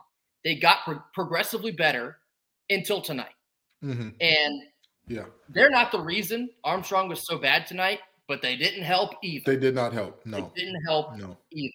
[0.45, 2.19] They got pro- progressively better
[2.71, 3.35] until tonight.
[3.85, 4.11] Mm-hmm.
[4.21, 4.63] And
[5.09, 9.45] yeah, they're not the reason Armstrong was so bad tonight, but they didn't help either.
[9.47, 10.25] They did not help.
[10.25, 11.37] No, they didn't help no.
[11.51, 11.73] either.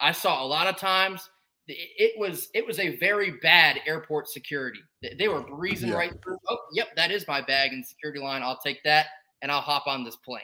[0.00, 1.28] I saw a lot of times
[1.72, 4.80] it was it was a very bad airport security.
[5.18, 5.96] They were breezing yeah.
[5.96, 6.38] right through.
[6.48, 8.42] Oh, yep, that is my bag and security line.
[8.42, 9.06] I'll take that
[9.42, 10.42] and I'll hop on this plane.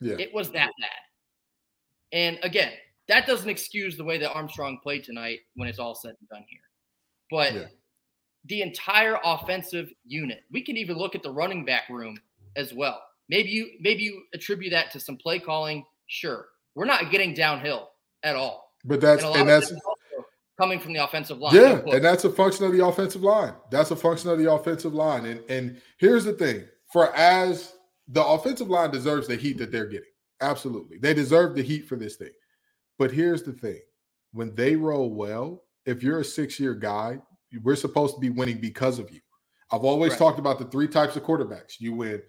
[0.00, 0.16] Yeah.
[0.18, 0.90] It was that bad.
[2.12, 2.72] And again,
[3.08, 6.44] that doesn't excuse the way that Armstrong played tonight when it's all said and done
[6.48, 6.60] here.
[7.30, 7.66] But yeah.
[8.46, 12.18] the entire offensive unit, we can even look at the running back room
[12.56, 13.02] as well.
[13.28, 15.84] Maybe you maybe you attribute that to some play calling.
[16.06, 16.46] Sure.
[16.74, 17.90] We're not getting downhill
[18.22, 18.72] at all.
[18.84, 19.72] But that's and, and that's
[20.58, 21.54] coming from the offensive line.
[21.54, 23.54] Yeah, and that's a function of the offensive line.
[23.70, 25.24] That's a function of the offensive line.
[25.24, 27.74] And and here's the thing: for as
[28.08, 30.08] the offensive line deserves the heat that they're getting.
[30.40, 30.98] Absolutely.
[30.98, 32.30] They deserve the heat for this thing.
[32.98, 33.80] But here's the thing
[34.32, 37.18] when they roll well, if you're a six year guy,
[37.62, 39.20] we're supposed to be winning because of you.
[39.70, 40.18] I've always right.
[40.18, 41.74] talked about the three types of quarterbacks.
[41.78, 42.22] You win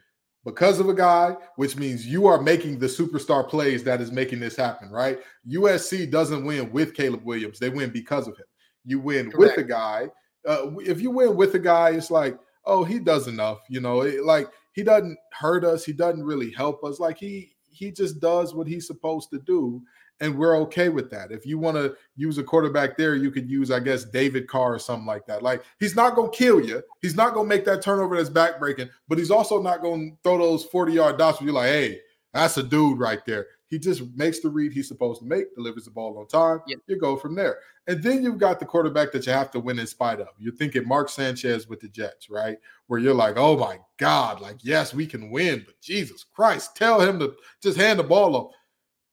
[0.45, 4.39] because of a guy, which means you are making the superstar plays that is making
[4.39, 5.19] this happen, right?
[5.47, 8.45] USC doesn't win with Caleb Williams, they win because of him.
[8.85, 9.57] You win Correct.
[9.57, 10.09] with a guy.
[10.47, 13.59] Uh, if you win with a guy, it's like, oh, he does enough.
[13.69, 15.83] You know, it, like he doesn't hurt us.
[15.83, 16.99] He doesn't really help us.
[16.99, 19.81] Like he he just does what he's supposed to do
[20.21, 21.31] and we're okay with that.
[21.31, 24.75] If you want to use a quarterback there, you could use, I guess, David Carr
[24.75, 25.43] or something like that.
[25.43, 26.83] Like he's not to kill you.
[27.01, 30.65] He's not to make that turnover that's backbreaking, but he's also not to throw those
[30.65, 32.01] 40 yard dots where you're like, hey,
[32.33, 33.47] that's a dude right there.
[33.67, 36.61] He just makes the read he's supposed to make, delivers the ball on time.
[36.67, 36.79] Yep.
[36.87, 37.59] You go from there.
[37.87, 40.29] And then you've got the quarterback that you have to win in spite of.
[40.39, 42.57] You're thinking Mark Sanchez with the Jets, right?
[42.87, 46.99] Where you're like, oh my God, like, yes, we can win, but Jesus Christ, tell
[46.99, 48.51] him to just hand the ball up.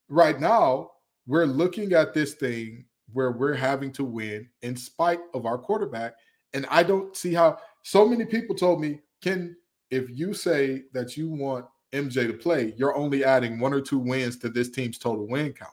[0.09, 0.91] Right now,
[1.27, 6.15] we're looking at this thing where we're having to win in spite of our quarterback.
[6.53, 9.55] And I don't see how so many people told me, Ken,
[9.91, 13.99] if you say that you want MJ to play, you're only adding one or two
[13.99, 15.71] wins to this team's total win count.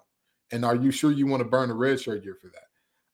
[0.51, 2.69] And are you sure you want to burn a red shirt year for that?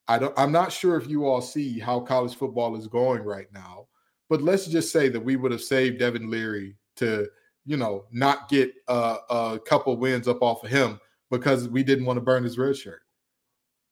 [0.08, 3.46] I don't I'm not sure if you all see how college football is going right
[3.54, 3.86] now,
[4.28, 7.28] but let's just say that we would have saved Devin Leary to,
[7.64, 11.00] you know, not get a, a couple wins up off of him
[11.30, 13.02] because we didn't want to burn his red shirt.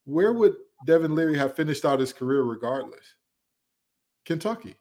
[0.05, 3.15] Where would Devin Leary have finished out his career regardless?
[4.25, 4.77] Kentucky.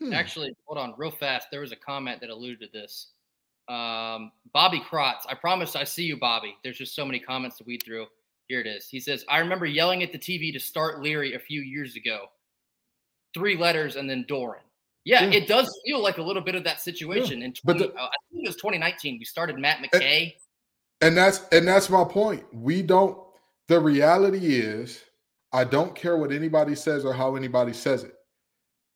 [0.00, 0.12] Hmm.
[0.12, 1.48] Actually, hold on real fast.
[1.50, 3.08] There was a comment that alluded to this.
[3.68, 5.22] Um, Bobby Krotz.
[5.28, 6.56] I promise I see you, Bobby.
[6.64, 8.06] There's just so many comments to weed through.
[8.48, 8.88] Here it is.
[8.88, 12.26] He says, I remember yelling at the TV to start Leary a few years ago.
[13.32, 14.62] Three letters and then Doeren.
[15.04, 15.38] Yeah, yeah.
[15.38, 17.40] it does feel like a little bit of that situation.
[17.40, 17.46] Yeah.
[17.46, 19.18] In 20, but the, uh, I think it was 2019.
[19.18, 20.34] We started Matt McKay.
[21.00, 22.44] And that's and that's my point.
[22.52, 23.18] We don't
[23.68, 25.00] the reality is
[25.52, 28.14] I don't care what anybody says or how anybody says it.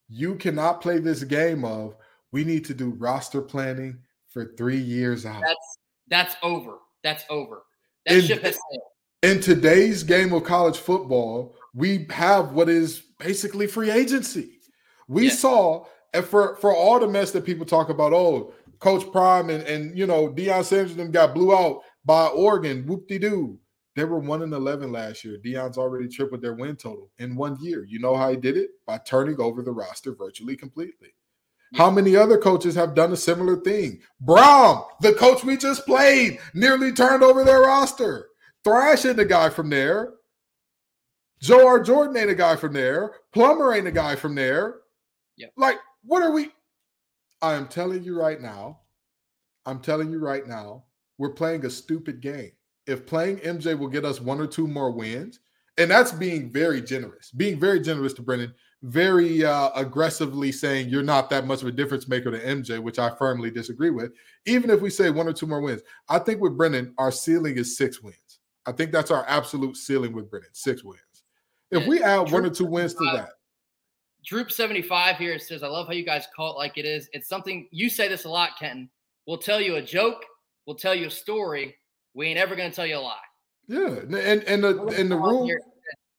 [0.08, 1.96] You cannot play this game of
[2.32, 5.42] we need to do roster planning for three years out.
[5.42, 6.78] That's that's over.
[7.02, 7.62] That's over.
[8.06, 8.82] That in, ship has sailed.
[9.22, 14.58] In today's game of college football, we have what is basically free agency.
[15.08, 15.38] We yes.
[15.38, 19.62] saw and for for all the mess that people talk about, oh, Coach Prime and
[19.64, 22.86] and you know Deion Sanders them got blew out by Oregon.
[22.86, 23.58] Whoop de doo.
[23.96, 25.38] They were one and eleven last year.
[25.44, 27.84] Deion's already tripled their win total in one year.
[27.84, 28.70] You know how he did it?
[28.86, 31.14] By turning over the roster virtually completely.
[31.74, 34.00] How many other coaches have done a similar thing?
[34.24, 38.28] Brohm, the coach we just played, nearly turned over their roster.
[38.62, 40.14] Thrash ain't the guy from there.
[41.42, 43.16] Jawhar Jordan ain't a guy from there.
[43.32, 44.76] Plummer ain't a guy from there.
[45.36, 45.52] Yep.
[45.56, 46.50] Like, what are we?
[47.42, 48.80] I am telling you right now,
[49.66, 50.84] I'm telling you right now,
[51.18, 52.52] we're playing a stupid game.
[52.86, 55.40] If playing MJ will get us one or two more wins,
[55.78, 61.02] and that's being very generous, being very generous to Brennan, very uh, aggressively saying you're
[61.02, 64.12] not that much of a difference maker to MJ, which I firmly disagree with.
[64.46, 67.56] Even if we say one or two more wins, I think with Brennan, our ceiling
[67.56, 68.40] is six wins.
[68.66, 71.00] I think that's our absolute ceiling with Brennan, six wins.
[71.70, 73.30] If we add one or two wins to that.
[74.24, 77.08] Droop 75 here says, I love how you guys call it like it is.
[77.12, 78.88] It's something you say this a lot, Kenton.
[79.26, 80.24] We'll tell you a joke,
[80.66, 81.76] we'll tell you a story.
[82.14, 83.16] We ain't ever gonna tell you a lie.
[83.66, 85.50] Yeah, and and the and the rule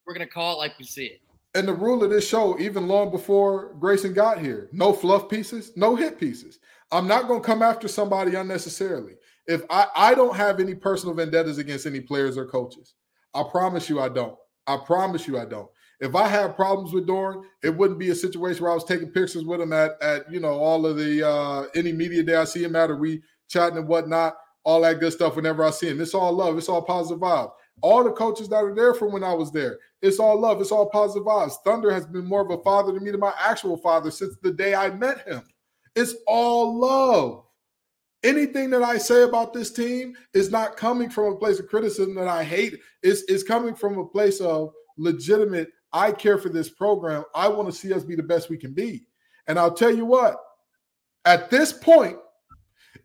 [0.06, 1.22] we're gonna call it like we see it.
[1.56, 5.72] And the rule of this show, even long before Grayson got here, no fluff pieces,
[5.76, 6.60] no hit pieces.
[6.92, 9.14] I'm not gonna come after somebody unnecessarily.
[9.48, 12.96] If I I don't have any personal vendettas against any players or coaches,
[13.34, 14.38] I promise you I don't.
[14.68, 15.70] I promise you I don't.
[16.02, 19.10] If I had problems with Doeren, it wouldn't be a situation where I was taking
[19.10, 22.44] pictures with him at at you know all of the uh any media day I
[22.44, 25.90] see him at or we chatting and whatnot, all that good stuff whenever I see
[25.90, 26.02] him.
[26.02, 27.52] It's all love, it's all positive vibes.
[27.82, 30.72] All the coaches that are there from when I was there, it's all love, it's
[30.72, 31.56] all positive vibes.
[31.64, 34.52] Thunder has been more of a father to me than my actual father since the
[34.52, 35.44] day I met him.
[35.96, 37.44] It's all love.
[38.24, 42.16] Anything that I say about this team is not coming from a place of criticism
[42.16, 42.80] that I hate.
[43.04, 47.24] It's, it's coming from a place of legitimate, I care for this program.
[47.34, 49.08] I want to see us be the best we can be.
[49.48, 50.38] And I'll tell you what,
[51.26, 52.18] at this point,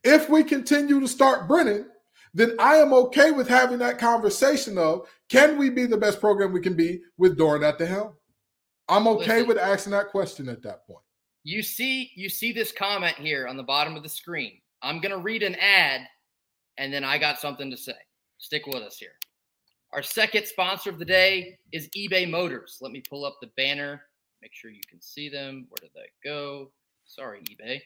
[0.04, 1.86] if we continue to start Brennan,
[2.32, 6.52] then I am okay with having that conversation of can we be the best program
[6.52, 8.14] we can be with Doeren at the helm?
[8.88, 11.04] I'm okay Listen, with asking that question at that point.
[11.42, 14.60] You see, you see this comment here on the bottom of the screen.
[14.82, 16.02] I'm gonna read an ad
[16.78, 17.94] and then I got something to say.
[18.38, 19.12] Stick with us here.
[19.92, 22.78] Our second sponsor of the day is eBay Motors.
[22.80, 24.02] Let me pull up the banner,
[24.40, 25.66] make sure you can see them.
[25.68, 26.70] Where did that go?
[27.06, 27.80] Sorry, eBay.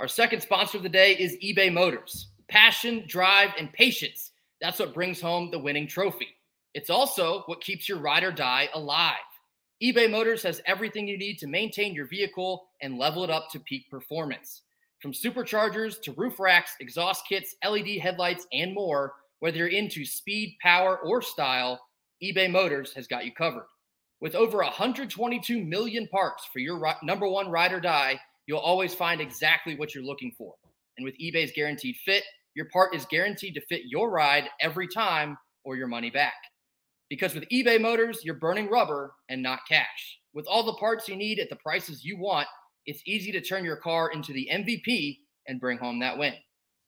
[0.00, 2.28] Our second sponsor of the day is eBay Motors.
[2.48, 4.32] Passion, drive, and patience.
[4.58, 6.28] That's what brings home the winning trophy.
[6.72, 9.16] It's also what keeps your ride or die alive.
[9.82, 13.60] eBay Motors has everything you need to maintain your vehicle and level it up to
[13.60, 14.62] peak performance.
[15.02, 20.56] From superchargers to roof racks, exhaust kits, LED headlights, and more, whether you're into speed,
[20.62, 21.78] power, or style,
[22.22, 23.66] eBay Motors has got you covered.
[24.22, 28.18] With over 122 million parts for your number one ride or die,
[28.50, 30.52] you'll always find exactly what you're looking for.
[30.98, 32.24] And with eBay's guaranteed fit,
[32.54, 36.34] your part is guaranteed to fit your ride every time or your money back.
[37.08, 40.18] Because with eBay Motors, you're burning rubber and not cash.
[40.34, 42.48] With all the parts you need at the prices you want,
[42.86, 46.34] it's easy to turn your car into the MVP and bring home that win.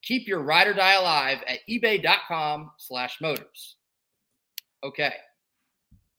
[0.01, 3.77] Keep your ride or die alive at ebay.com slash motors.
[4.83, 5.13] Okay.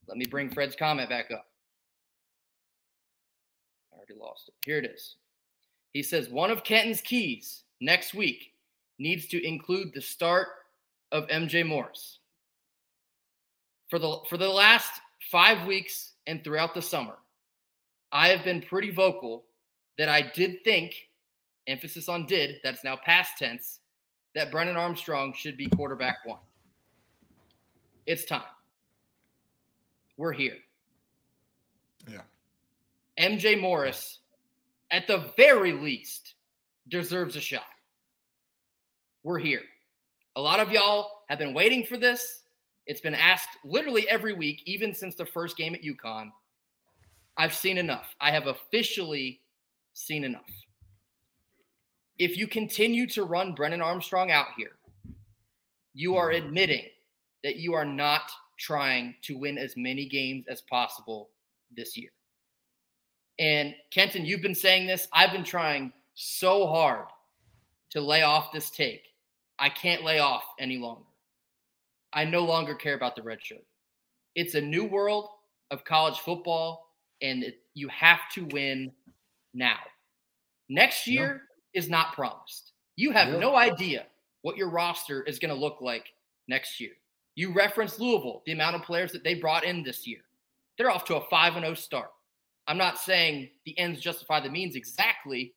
[0.08, 1.44] Let me bring Fred's comment back up.
[3.92, 4.54] I already lost it.
[4.64, 5.16] Here it is.
[5.94, 8.52] He says one of Kenton's keys next week
[8.98, 10.48] needs to include the start
[11.12, 12.18] of MJ Morris.
[13.88, 17.14] For the for the last 5 weeks and throughout the summer,
[18.12, 19.44] I have been pretty vocal
[19.96, 21.08] that I did think
[21.66, 23.80] emphasis on did, that's now past tense,
[24.34, 26.38] that Brennan Armstrong should be quarterback 1.
[28.06, 28.42] It's time.
[30.16, 30.56] We're here.
[32.10, 32.22] Yeah.
[33.18, 34.18] MJ Morris,
[34.90, 36.34] at the very least,
[36.88, 37.62] deserves a shot.
[39.22, 39.62] We're here.
[40.36, 42.42] A lot of y'all have been waiting for this.
[42.86, 46.30] It's been asked literally every week, even since the first game at UConn.
[47.36, 48.14] I've seen enough.
[48.20, 49.40] I have officially
[49.94, 50.42] seen enough.
[52.18, 54.72] If you continue to run Brennan Armstrong out here,
[55.94, 56.84] you are admitting
[57.42, 61.30] that you are not trying to win as many games as possible
[61.76, 62.10] this year.
[63.38, 65.08] And Kenton, you've been saying this.
[65.12, 67.06] I've been trying so hard
[67.90, 69.02] to lay off this take.
[69.58, 71.04] I can't lay off any longer.
[72.12, 73.64] I no longer care about the red shirt.
[74.34, 75.28] It's a new world
[75.70, 76.88] of college football,
[77.22, 78.92] and it, you have to win
[79.52, 79.78] now.
[80.68, 82.72] Next year is not promised.
[82.96, 84.06] You have no idea
[84.42, 86.06] what your roster is going to look like
[86.48, 86.92] next year.
[87.34, 90.20] You referenced Louisville, the amount of players that they brought in this year.
[90.78, 92.10] They're off to a 5 0 start.
[92.66, 95.54] I'm not saying the ends justify the means exactly,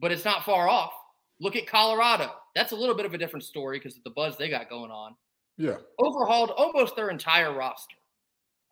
[0.00, 0.92] but it's not far off.
[1.40, 2.30] Look at Colorado.
[2.54, 4.90] That's a little bit of a different story because of the buzz they got going
[4.90, 5.14] on.
[5.56, 5.76] Yeah.
[5.98, 7.96] Overhauled almost their entire roster.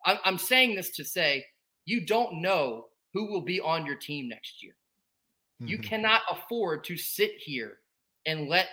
[0.05, 1.45] I'm saying this to say
[1.85, 4.73] you don't know who will be on your team next year.
[5.61, 5.69] Mm-hmm.
[5.69, 7.77] You cannot afford to sit here
[8.25, 8.67] and let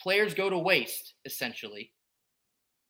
[0.00, 1.92] players go to waste, essentially,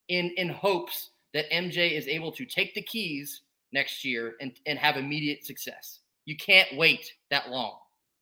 [0.08, 3.42] in in hopes that MJ is able to take the keys
[3.72, 6.00] next year and, and have immediate success.
[6.24, 7.76] You can't wait that long.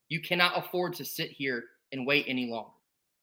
[0.09, 2.71] You cannot afford to sit here and wait any longer.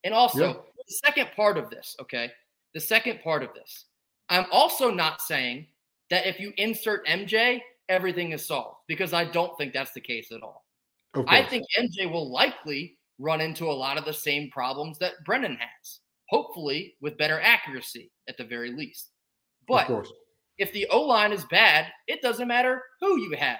[0.04, 0.54] And also, yeah.
[0.54, 2.32] the second part of this, okay?
[2.74, 3.86] The second part of this,
[4.30, 5.68] I'm also not saying
[6.10, 10.32] that if you insert MJ, everything is solved because I don't think that's the case
[10.32, 10.66] at all.
[11.28, 15.58] I think MJ will likely run into a lot of the same problems that Brennan
[15.58, 16.00] has,
[16.30, 19.12] hopefully with better accuracy at the very least.
[19.68, 19.88] But
[20.58, 23.60] if the O line is bad, it doesn't matter who you have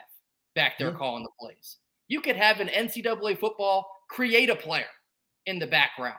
[0.56, 0.98] back there yeah.
[0.98, 1.78] calling the plays.
[2.08, 4.86] You could have an NCAA football create a player
[5.46, 6.16] in the background,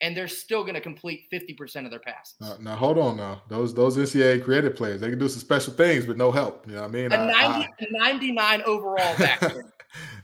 [0.00, 2.34] and they're still going to complete 50% of their passes.
[2.40, 3.42] Now, now, hold on now.
[3.48, 6.66] Those those NCAA creative players, they can do some special things with no help.
[6.66, 7.12] You know what I mean?
[7.12, 9.72] A, 90, I, a 99 overall back there.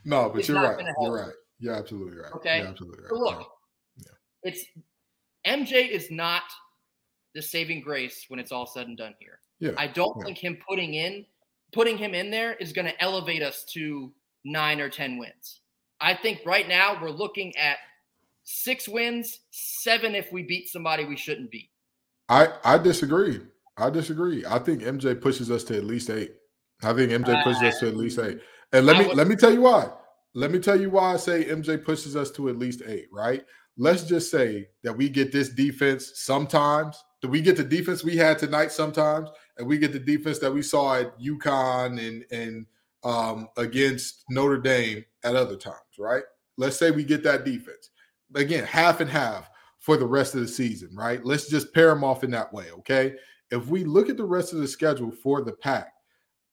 [0.05, 0.84] no, but you're right.
[1.01, 1.34] You're right.
[1.59, 2.32] You're absolutely right.
[2.36, 2.59] Okay.
[2.59, 3.11] You're absolutely right.
[3.11, 3.48] So look,
[3.98, 4.12] yeah.
[4.44, 4.64] it's
[5.46, 6.42] MJ is not
[7.34, 9.40] the saving grace when it's all said and done here.
[9.61, 9.72] Yeah.
[9.76, 10.24] I don't yeah.
[10.24, 11.24] think him putting in
[11.72, 14.12] putting him in there is going to elevate us to
[14.44, 15.61] nine or ten wins.
[16.00, 17.78] I think right now we're looking at
[18.44, 21.70] six wins, seven if we beat somebody we shouldn't beat.
[22.28, 23.40] I I disagree.
[23.76, 24.44] I disagree.
[24.46, 26.34] I think MJ pushes us to at least eight.
[26.82, 28.40] I think MJ pushes uh, us to at least eight.
[28.72, 29.90] And let I me would, let me tell you why.
[30.34, 33.44] Let me tell you why I say MJ pushes us to at least eight, right?
[33.76, 37.02] Let's just say that we get this defense sometimes.
[37.20, 39.28] Do we get the defense we had tonight sometimes?
[39.61, 42.66] And we get the defense that we saw at UConn and and
[43.04, 46.22] um, against Notre Dame at other times, right?
[46.56, 47.90] Let's say we get that defense.
[48.34, 51.24] Again, half and half for the rest of the season, right?
[51.24, 53.14] Let's just pair them off in that way, okay?
[53.50, 55.92] If we look at the rest of the schedule for the pack,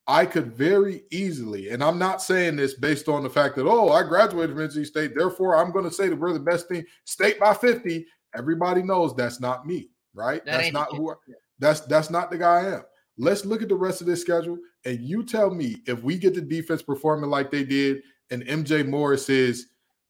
[0.07, 3.89] I could very easily, and I'm not saying this based on the fact that, oh,
[3.89, 6.85] I graduated from NC State, therefore I'm going to say that we're the best team,
[7.03, 8.05] state by 50.
[8.35, 10.43] Everybody knows that's not me, right?
[10.45, 11.15] That that's not who I,
[11.59, 12.83] that's that's not the guy I am.
[13.17, 16.35] Let's look at the rest of this schedule, and you tell me if we get
[16.35, 19.67] the defense performing like they did, and MJ Morris is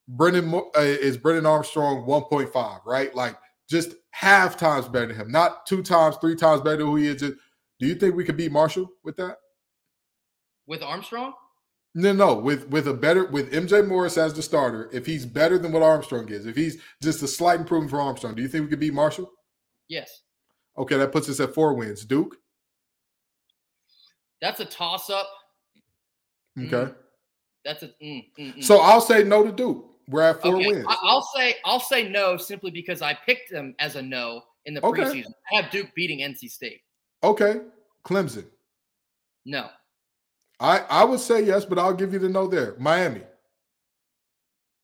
[0.08, 3.14] Brennan uh, is Brennan Armstrong 1.5, right?
[3.16, 3.38] Like
[3.70, 7.08] just half times better than him, not two times, three times better than who he
[7.08, 7.22] is.
[7.22, 7.36] Do
[7.80, 9.38] you think we could beat Marshall with that?
[10.68, 11.34] with Armstrong?
[11.96, 14.90] No, no, with with a better with MJ Morris as the starter.
[14.94, 18.36] If he's better than what Armstrong is, if he's just a slight improvement for Armstrong,
[18.36, 19.32] do you think we could beat Marshall?
[19.88, 20.22] Yes.
[20.78, 22.06] Okay, that puts us at four wins.
[22.06, 22.36] Duke.
[24.42, 25.28] That's a toss up.
[26.58, 26.70] Okay.
[26.70, 26.96] Mm.
[27.66, 27.88] That's a.
[27.88, 28.64] Mm, mm, mm.
[28.64, 29.86] so I'll say no to Duke.
[30.10, 30.86] We're at four okay, wins.
[30.88, 34.86] I'll say I'll say no simply because I picked them as a no in the
[34.86, 35.04] okay.
[35.04, 35.34] preseason.
[35.52, 36.82] I have Duke beating NC State.
[37.24, 37.62] Okay.
[38.06, 38.46] Clemson.
[39.46, 39.70] No.
[40.60, 42.76] I I would say yes, but I'll give you the no there.
[42.80, 43.22] Miami.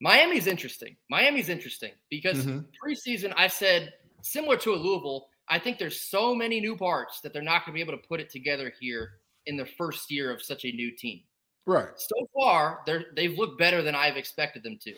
[0.01, 0.97] Miami's interesting.
[1.10, 2.60] Miami's interesting because mm-hmm.
[2.86, 7.32] preseason I said similar to a Louisville, I think there's so many new parts that
[7.32, 9.12] they're not going to be able to put it together here
[9.46, 11.22] in the first year of such a new team.
[11.66, 11.89] Right.
[11.96, 14.94] So far, they're they've looked better than I've expected them to.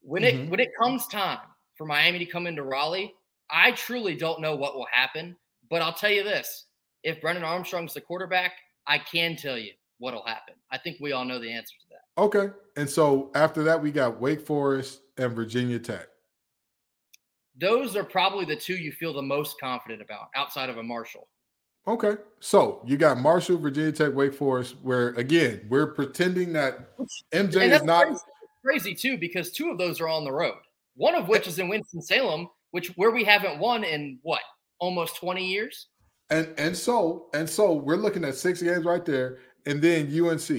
[0.00, 0.44] When mm-hmm.
[0.44, 1.40] it when it comes time
[1.74, 3.14] for Miami to come into Raleigh,
[3.50, 5.36] I truly don't know what will happen.
[5.68, 6.66] But I'll tell you this:
[7.02, 8.52] if Brennan Armstrong's the quarterback,
[8.86, 10.54] I can tell you what'll happen.
[10.70, 12.22] I think we all know the answer to that.
[12.22, 12.54] Okay.
[12.76, 16.08] And so after that, we got Wake Forest and Virginia Tech.
[17.60, 21.28] Those are probably the two you feel the most confident about outside of a Marshall.
[21.86, 22.14] Okay.
[22.40, 26.96] So you got Marshall, Virginia Tech, Wake Forest, where again, we're pretending that
[27.32, 28.20] MJ is not crazy,
[28.64, 30.58] crazy too, because two of those are on the road.
[30.94, 34.42] One of which is in Winston-Salem, which where we haven't won in what,
[34.78, 35.88] almost 20 years?
[36.30, 40.50] And and so and so we're looking at six games right there, and then UNC.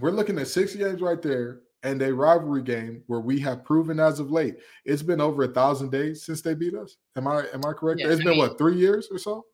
[0.00, 4.00] We're looking at six games right there, and a rivalry game where we have proven
[4.00, 6.96] as of late it's been over a thousand days since they beat us.
[7.16, 8.00] Am I am I correct?
[8.00, 9.44] it's I been mean, what three years or so?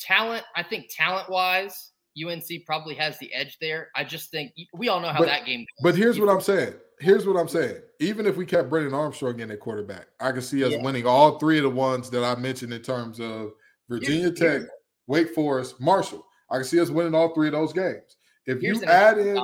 [0.00, 3.88] Talent, I think talent wise, UNC probably has the edge there.
[3.94, 5.60] I just think we all know how but, that game.
[5.60, 5.92] Goes.
[5.92, 6.74] But here's what I'm saying.
[6.98, 7.76] Here's what I'm saying.
[8.00, 10.82] Even if we kept Brennan Armstrong in at quarterback, I can see us yeah.
[10.82, 13.52] winning all three of the ones that I mentioned in terms of
[13.88, 14.68] Virginia here's, Tech, here's,
[15.06, 16.26] Wake Forest, Marshall.
[16.50, 18.16] I can see us winning all three of those games.
[18.46, 19.42] If you add in,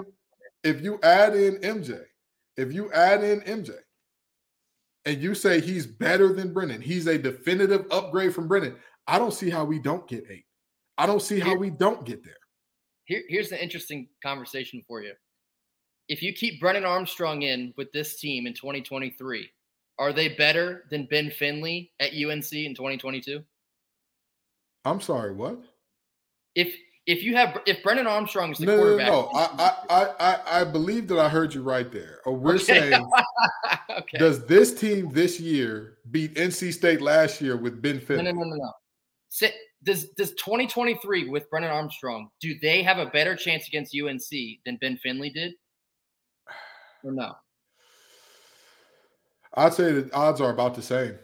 [0.64, 2.02] if you add in MJ,
[2.56, 3.72] if you add in MJ,
[5.04, 8.74] and you say he's better than Brennan, he's a definitive upgrade from Brennan.
[9.06, 10.46] I don't see how we don't get eight.
[10.98, 12.34] I don't see how Here, we don't get there.
[13.04, 15.12] Here, here's an interesting conversation for you.
[16.08, 19.48] If you keep Brennan Armstrong in with this team in 2023,
[19.98, 23.42] are they better than Ben Finley at UNC in 2022?
[24.84, 25.58] I'm sorry, what?
[26.54, 26.74] If
[27.06, 30.60] if you have if Brennan Armstrong is the no, quarterback, no, no, I, I I
[30.60, 32.20] I believe that I heard you right there.
[32.24, 32.64] Or we're okay.
[32.64, 33.10] saying,
[33.98, 34.18] okay.
[34.18, 38.24] does this team this year beat NC State last year with Ben Finley?
[38.24, 38.72] No, no, no, no, no
[39.84, 44.20] does does 2023 with Brennan Armstrong do they have a better chance against UNC
[44.64, 45.54] than Ben Finley did,
[47.04, 47.34] or no?
[49.54, 51.14] I'd say the odds are about the same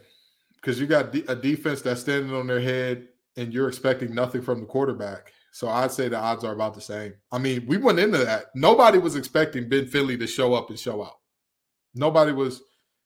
[0.55, 3.07] because you got a defense that's standing on their head
[3.37, 5.31] and you're expecting nothing from the quarterback.
[5.51, 7.13] So I'd say the odds are about the same.
[7.31, 8.45] I mean, we went into that.
[8.55, 11.17] Nobody was expecting Ben Finley to show up and show out.
[11.93, 12.63] Nobody was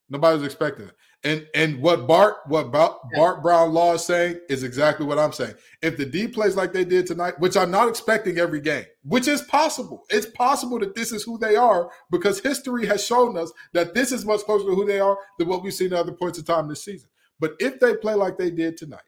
[0.10, 0.95] Nobody was expecting it.
[1.24, 5.34] And and what Bart what Bart, Bart Brown Law is saying is exactly what I'm
[5.34, 5.55] saying.
[5.82, 9.28] If the D plays like they did tonight, which I'm not expecting every game, which
[9.28, 13.51] is possible, it's possible that this is who they are because history has shown us
[13.74, 16.13] that this is much closer to who they are than what we've seen at other
[16.13, 17.09] points of time this season.
[17.39, 19.01] But if they play like they did tonight,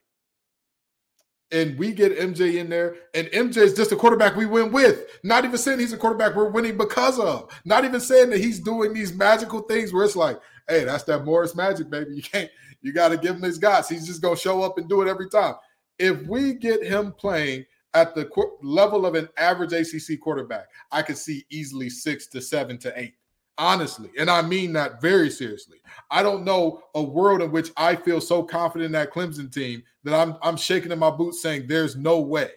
[1.51, 5.05] and we get MJ in there, and MJ is just a quarterback we win with.
[5.24, 7.49] Not even saying he's a quarterback we're winning because of.
[7.66, 10.39] Not even saying that he's doing these magical things where it's like,
[10.70, 12.12] hey, that's that Morris magic, baby.
[12.16, 12.50] You can't,
[12.82, 13.90] you got to give him his guys.
[13.90, 15.56] He's just going to show up and do it every time.
[15.98, 18.30] If we get him playing at the
[18.62, 23.16] level of an average ACC quarterback, I could see easily six to seven to eight
[23.60, 24.10] honestly.
[24.18, 25.80] And I mean that very seriously.
[26.10, 29.84] I don't know a world in which I feel so confident in that Clemson team
[30.06, 32.50] that I'm I'm shaking in my boots saying there's no way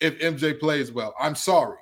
[0.00, 1.14] if MJ plays well.
[1.18, 1.78] I'm sorry.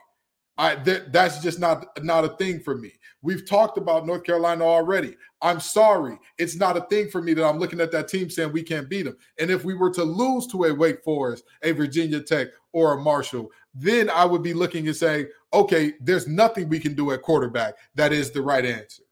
[0.60, 2.92] I th- that's just not not a thing for me.
[3.22, 5.16] We've talked about North Carolina already.
[5.40, 6.18] I'm sorry.
[6.36, 8.88] It's not a thing for me that I'm looking at that team saying we can't
[8.88, 9.16] beat them.
[9.38, 13.00] And if we were to lose to a Wake Forest, a Virginia Tech, or a
[13.00, 17.22] Marshall, then I would be looking and saying, okay, there's nothing we can do at
[17.22, 19.04] quarterback that is the right answer.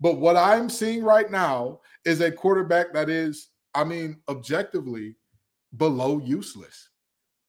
[0.00, 5.16] But what I'm seeing right now is a quarterback that is, I mean, objectively
[5.76, 6.88] below useless.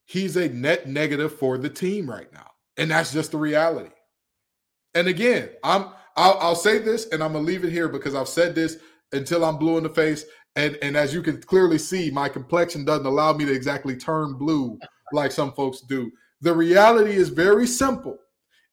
[0.04, 2.52] He's a net negative for the team right now.
[2.80, 3.92] And that's just the reality.
[4.96, 8.30] And again, I'm I'll, I'll say this and I'm gonna leave it here because I've
[8.30, 8.78] said this
[9.12, 10.26] until I'm blue in the face.
[10.56, 14.34] And and as you can clearly see, my complexion doesn't allow me to exactly turn
[14.34, 14.80] blue
[15.12, 16.10] like some folks do.
[16.42, 18.18] The reality is very simple.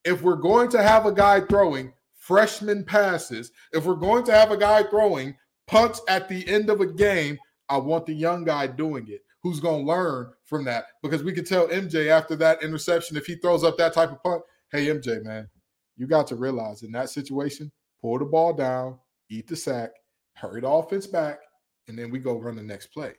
[0.05, 4.53] If we're going to have a guy throwing freshman passes, if we're going to have
[4.53, 5.35] a guy throwing
[5.67, 7.39] punts at the end of a game,
[7.69, 11.33] I want the young guy doing it who's going to learn from that because we
[11.33, 14.43] could tell MJ after that interception if he throws up that type of punt,
[14.73, 15.49] hey MJ man,
[15.97, 17.71] you got to realize in that situation,
[18.01, 18.99] pull the ball down,
[19.31, 19.91] eat the sack,
[20.35, 21.39] hurry the offense back,
[21.87, 23.13] and then we go run the next play.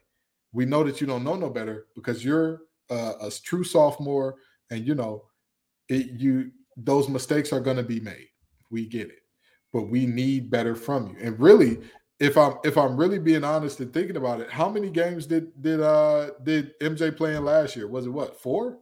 [0.51, 4.35] We know that you don't know no better because you're a true sophomore,
[4.69, 5.23] and you know
[5.87, 8.27] it, you those mistakes are going to be made.
[8.69, 9.21] We get it,
[9.71, 11.15] but we need better from you.
[11.21, 11.79] And really,
[12.19, 15.61] if I'm if I'm really being honest and thinking about it, how many games did
[15.61, 17.87] did uh did MJ play in last year?
[17.87, 18.79] Was it what four?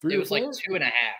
[0.00, 0.14] Three?
[0.14, 1.16] It was like two and a half.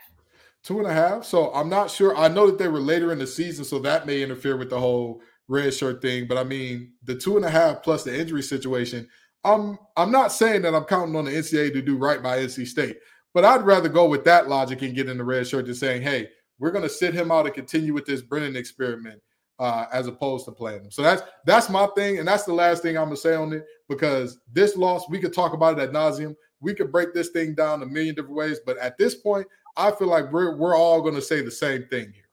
[0.62, 1.24] Two and a half.
[1.24, 2.16] So I'm not sure.
[2.16, 4.80] I know that they were later in the season, so that may interfere with the
[4.80, 6.26] whole red shirt thing.
[6.26, 9.08] But I mean, the two and a half plus the injury situation.
[9.44, 12.66] I'm I'm not saying that I'm counting on the NCAA to do right by NC
[12.66, 12.96] State,
[13.32, 16.02] but I'd rather go with that logic and get in the red shirt than saying,
[16.02, 16.28] hey,
[16.58, 19.20] we're going to sit him out and continue with this Brennan experiment
[19.58, 20.90] uh, as opposed to playing him.
[20.90, 23.64] So that's that's my thing, and that's the last thing I'm gonna say on it
[23.88, 26.36] because this loss we could talk about it at nauseum.
[26.60, 29.46] We could break this thing down a million different ways, but at this point,
[29.76, 32.28] I feel like we're we're all gonna say the same thing here.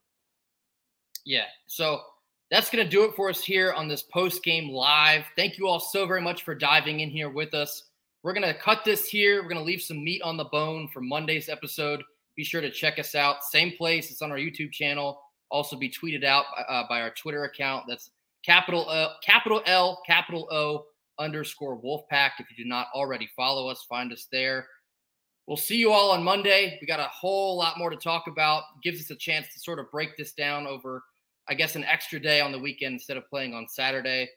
[1.26, 1.46] Yeah.
[1.68, 2.02] So
[2.52, 5.26] that's gonna do it for us here on this post game live.
[5.36, 7.84] Thank you all so very much for diving in here with us.
[8.22, 9.42] We're gonna cut this here.
[9.42, 12.04] We're gonna leave some meat on the bone for Monday's episode.
[12.36, 13.44] Be sure to check us out.
[13.44, 14.12] Same place.
[14.12, 15.20] It's on our YouTube channel
[15.54, 17.86] also be tweeted out uh, by our Twitter account.
[17.88, 18.10] That's
[18.44, 20.86] capital L, capital L, capital O
[21.20, 22.32] underscore Wolfpack.
[22.40, 24.68] If you do not already follow us, find us there.
[25.48, 26.78] We'll see you all on Monday.
[26.82, 28.64] We got a whole lot more to talk about.
[28.82, 31.04] Gives us a chance to sort of break this down over,
[31.48, 34.30] I guess, an extra day on the weekend instead of playing on Saturday.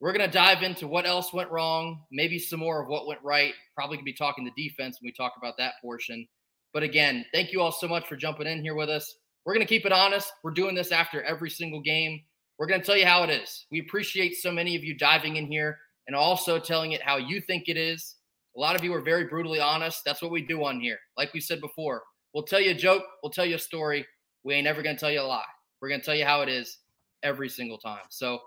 [0.00, 3.22] We're going to dive into what else went wrong, maybe some more of what went
[3.22, 3.54] right.
[3.74, 6.26] Probably going to be talking the defense when we talk about that portion.
[6.74, 9.16] But again, thank you all so much for jumping in here with us.
[9.46, 10.32] We're going to keep it honest.
[10.42, 12.20] We're doing this after every single game.
[12.58, 13.66] We're going to tell you how it is.
[13.70, 15.78] We appreciate so many of you diving in here
[16.08, 18.16] and also telling it how you think it is.
[18.56, 20.02] A lot of you are very brutally honest.
[20.04, 20.98] That's what we do on here.
[21.16, 22.02] Like we said before,
[22.34, 24.04] we'll tell you a joke, we'll tell you a story.
[24.42, 25.44] We ain't ever going to tell you a lie.
[25.80, 26.78] We're going to tell you how it is
[27.22, 28.04] every single time.
[28.08, 28.40] So,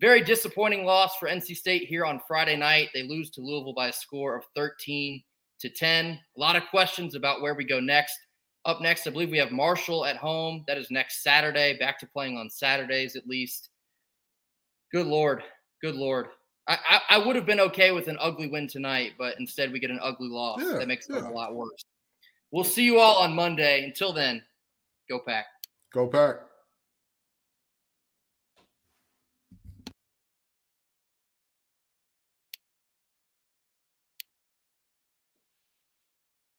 [0.00, 2.90] very disappointing loss for NC State here on Friday night.
[2.94, 5.20] They lose to Louisville by a score of 13
[5.58, 6.06] to 10.
[6.06, 8.16] A lot of questions about where we go next.
[8.64, 10.64] Up next, I believe we have Marshall at home.
[10.66, 11.78] That is next Saturday.
[11.78, 13.70] Back to playing on Saturdays at least.
[14.92, 15.42] Good Lord.
[15.82, 16.26] Good Lord.
[16.66, 19.80] I, I, I would have been okay with an ugly win tonight, but instead we
[19.80, 20.60] get an ugly loss.
[20.60, 21.18] Yeah, that makes yeah.
[21.18, 21.84] it a lot worse.
[22.50, 23.84] We'll see you all on Monday.
[23.84, 24.42] Until then,
[25.08, 25.46] go pack.
[25.94, 26.36] Go pack.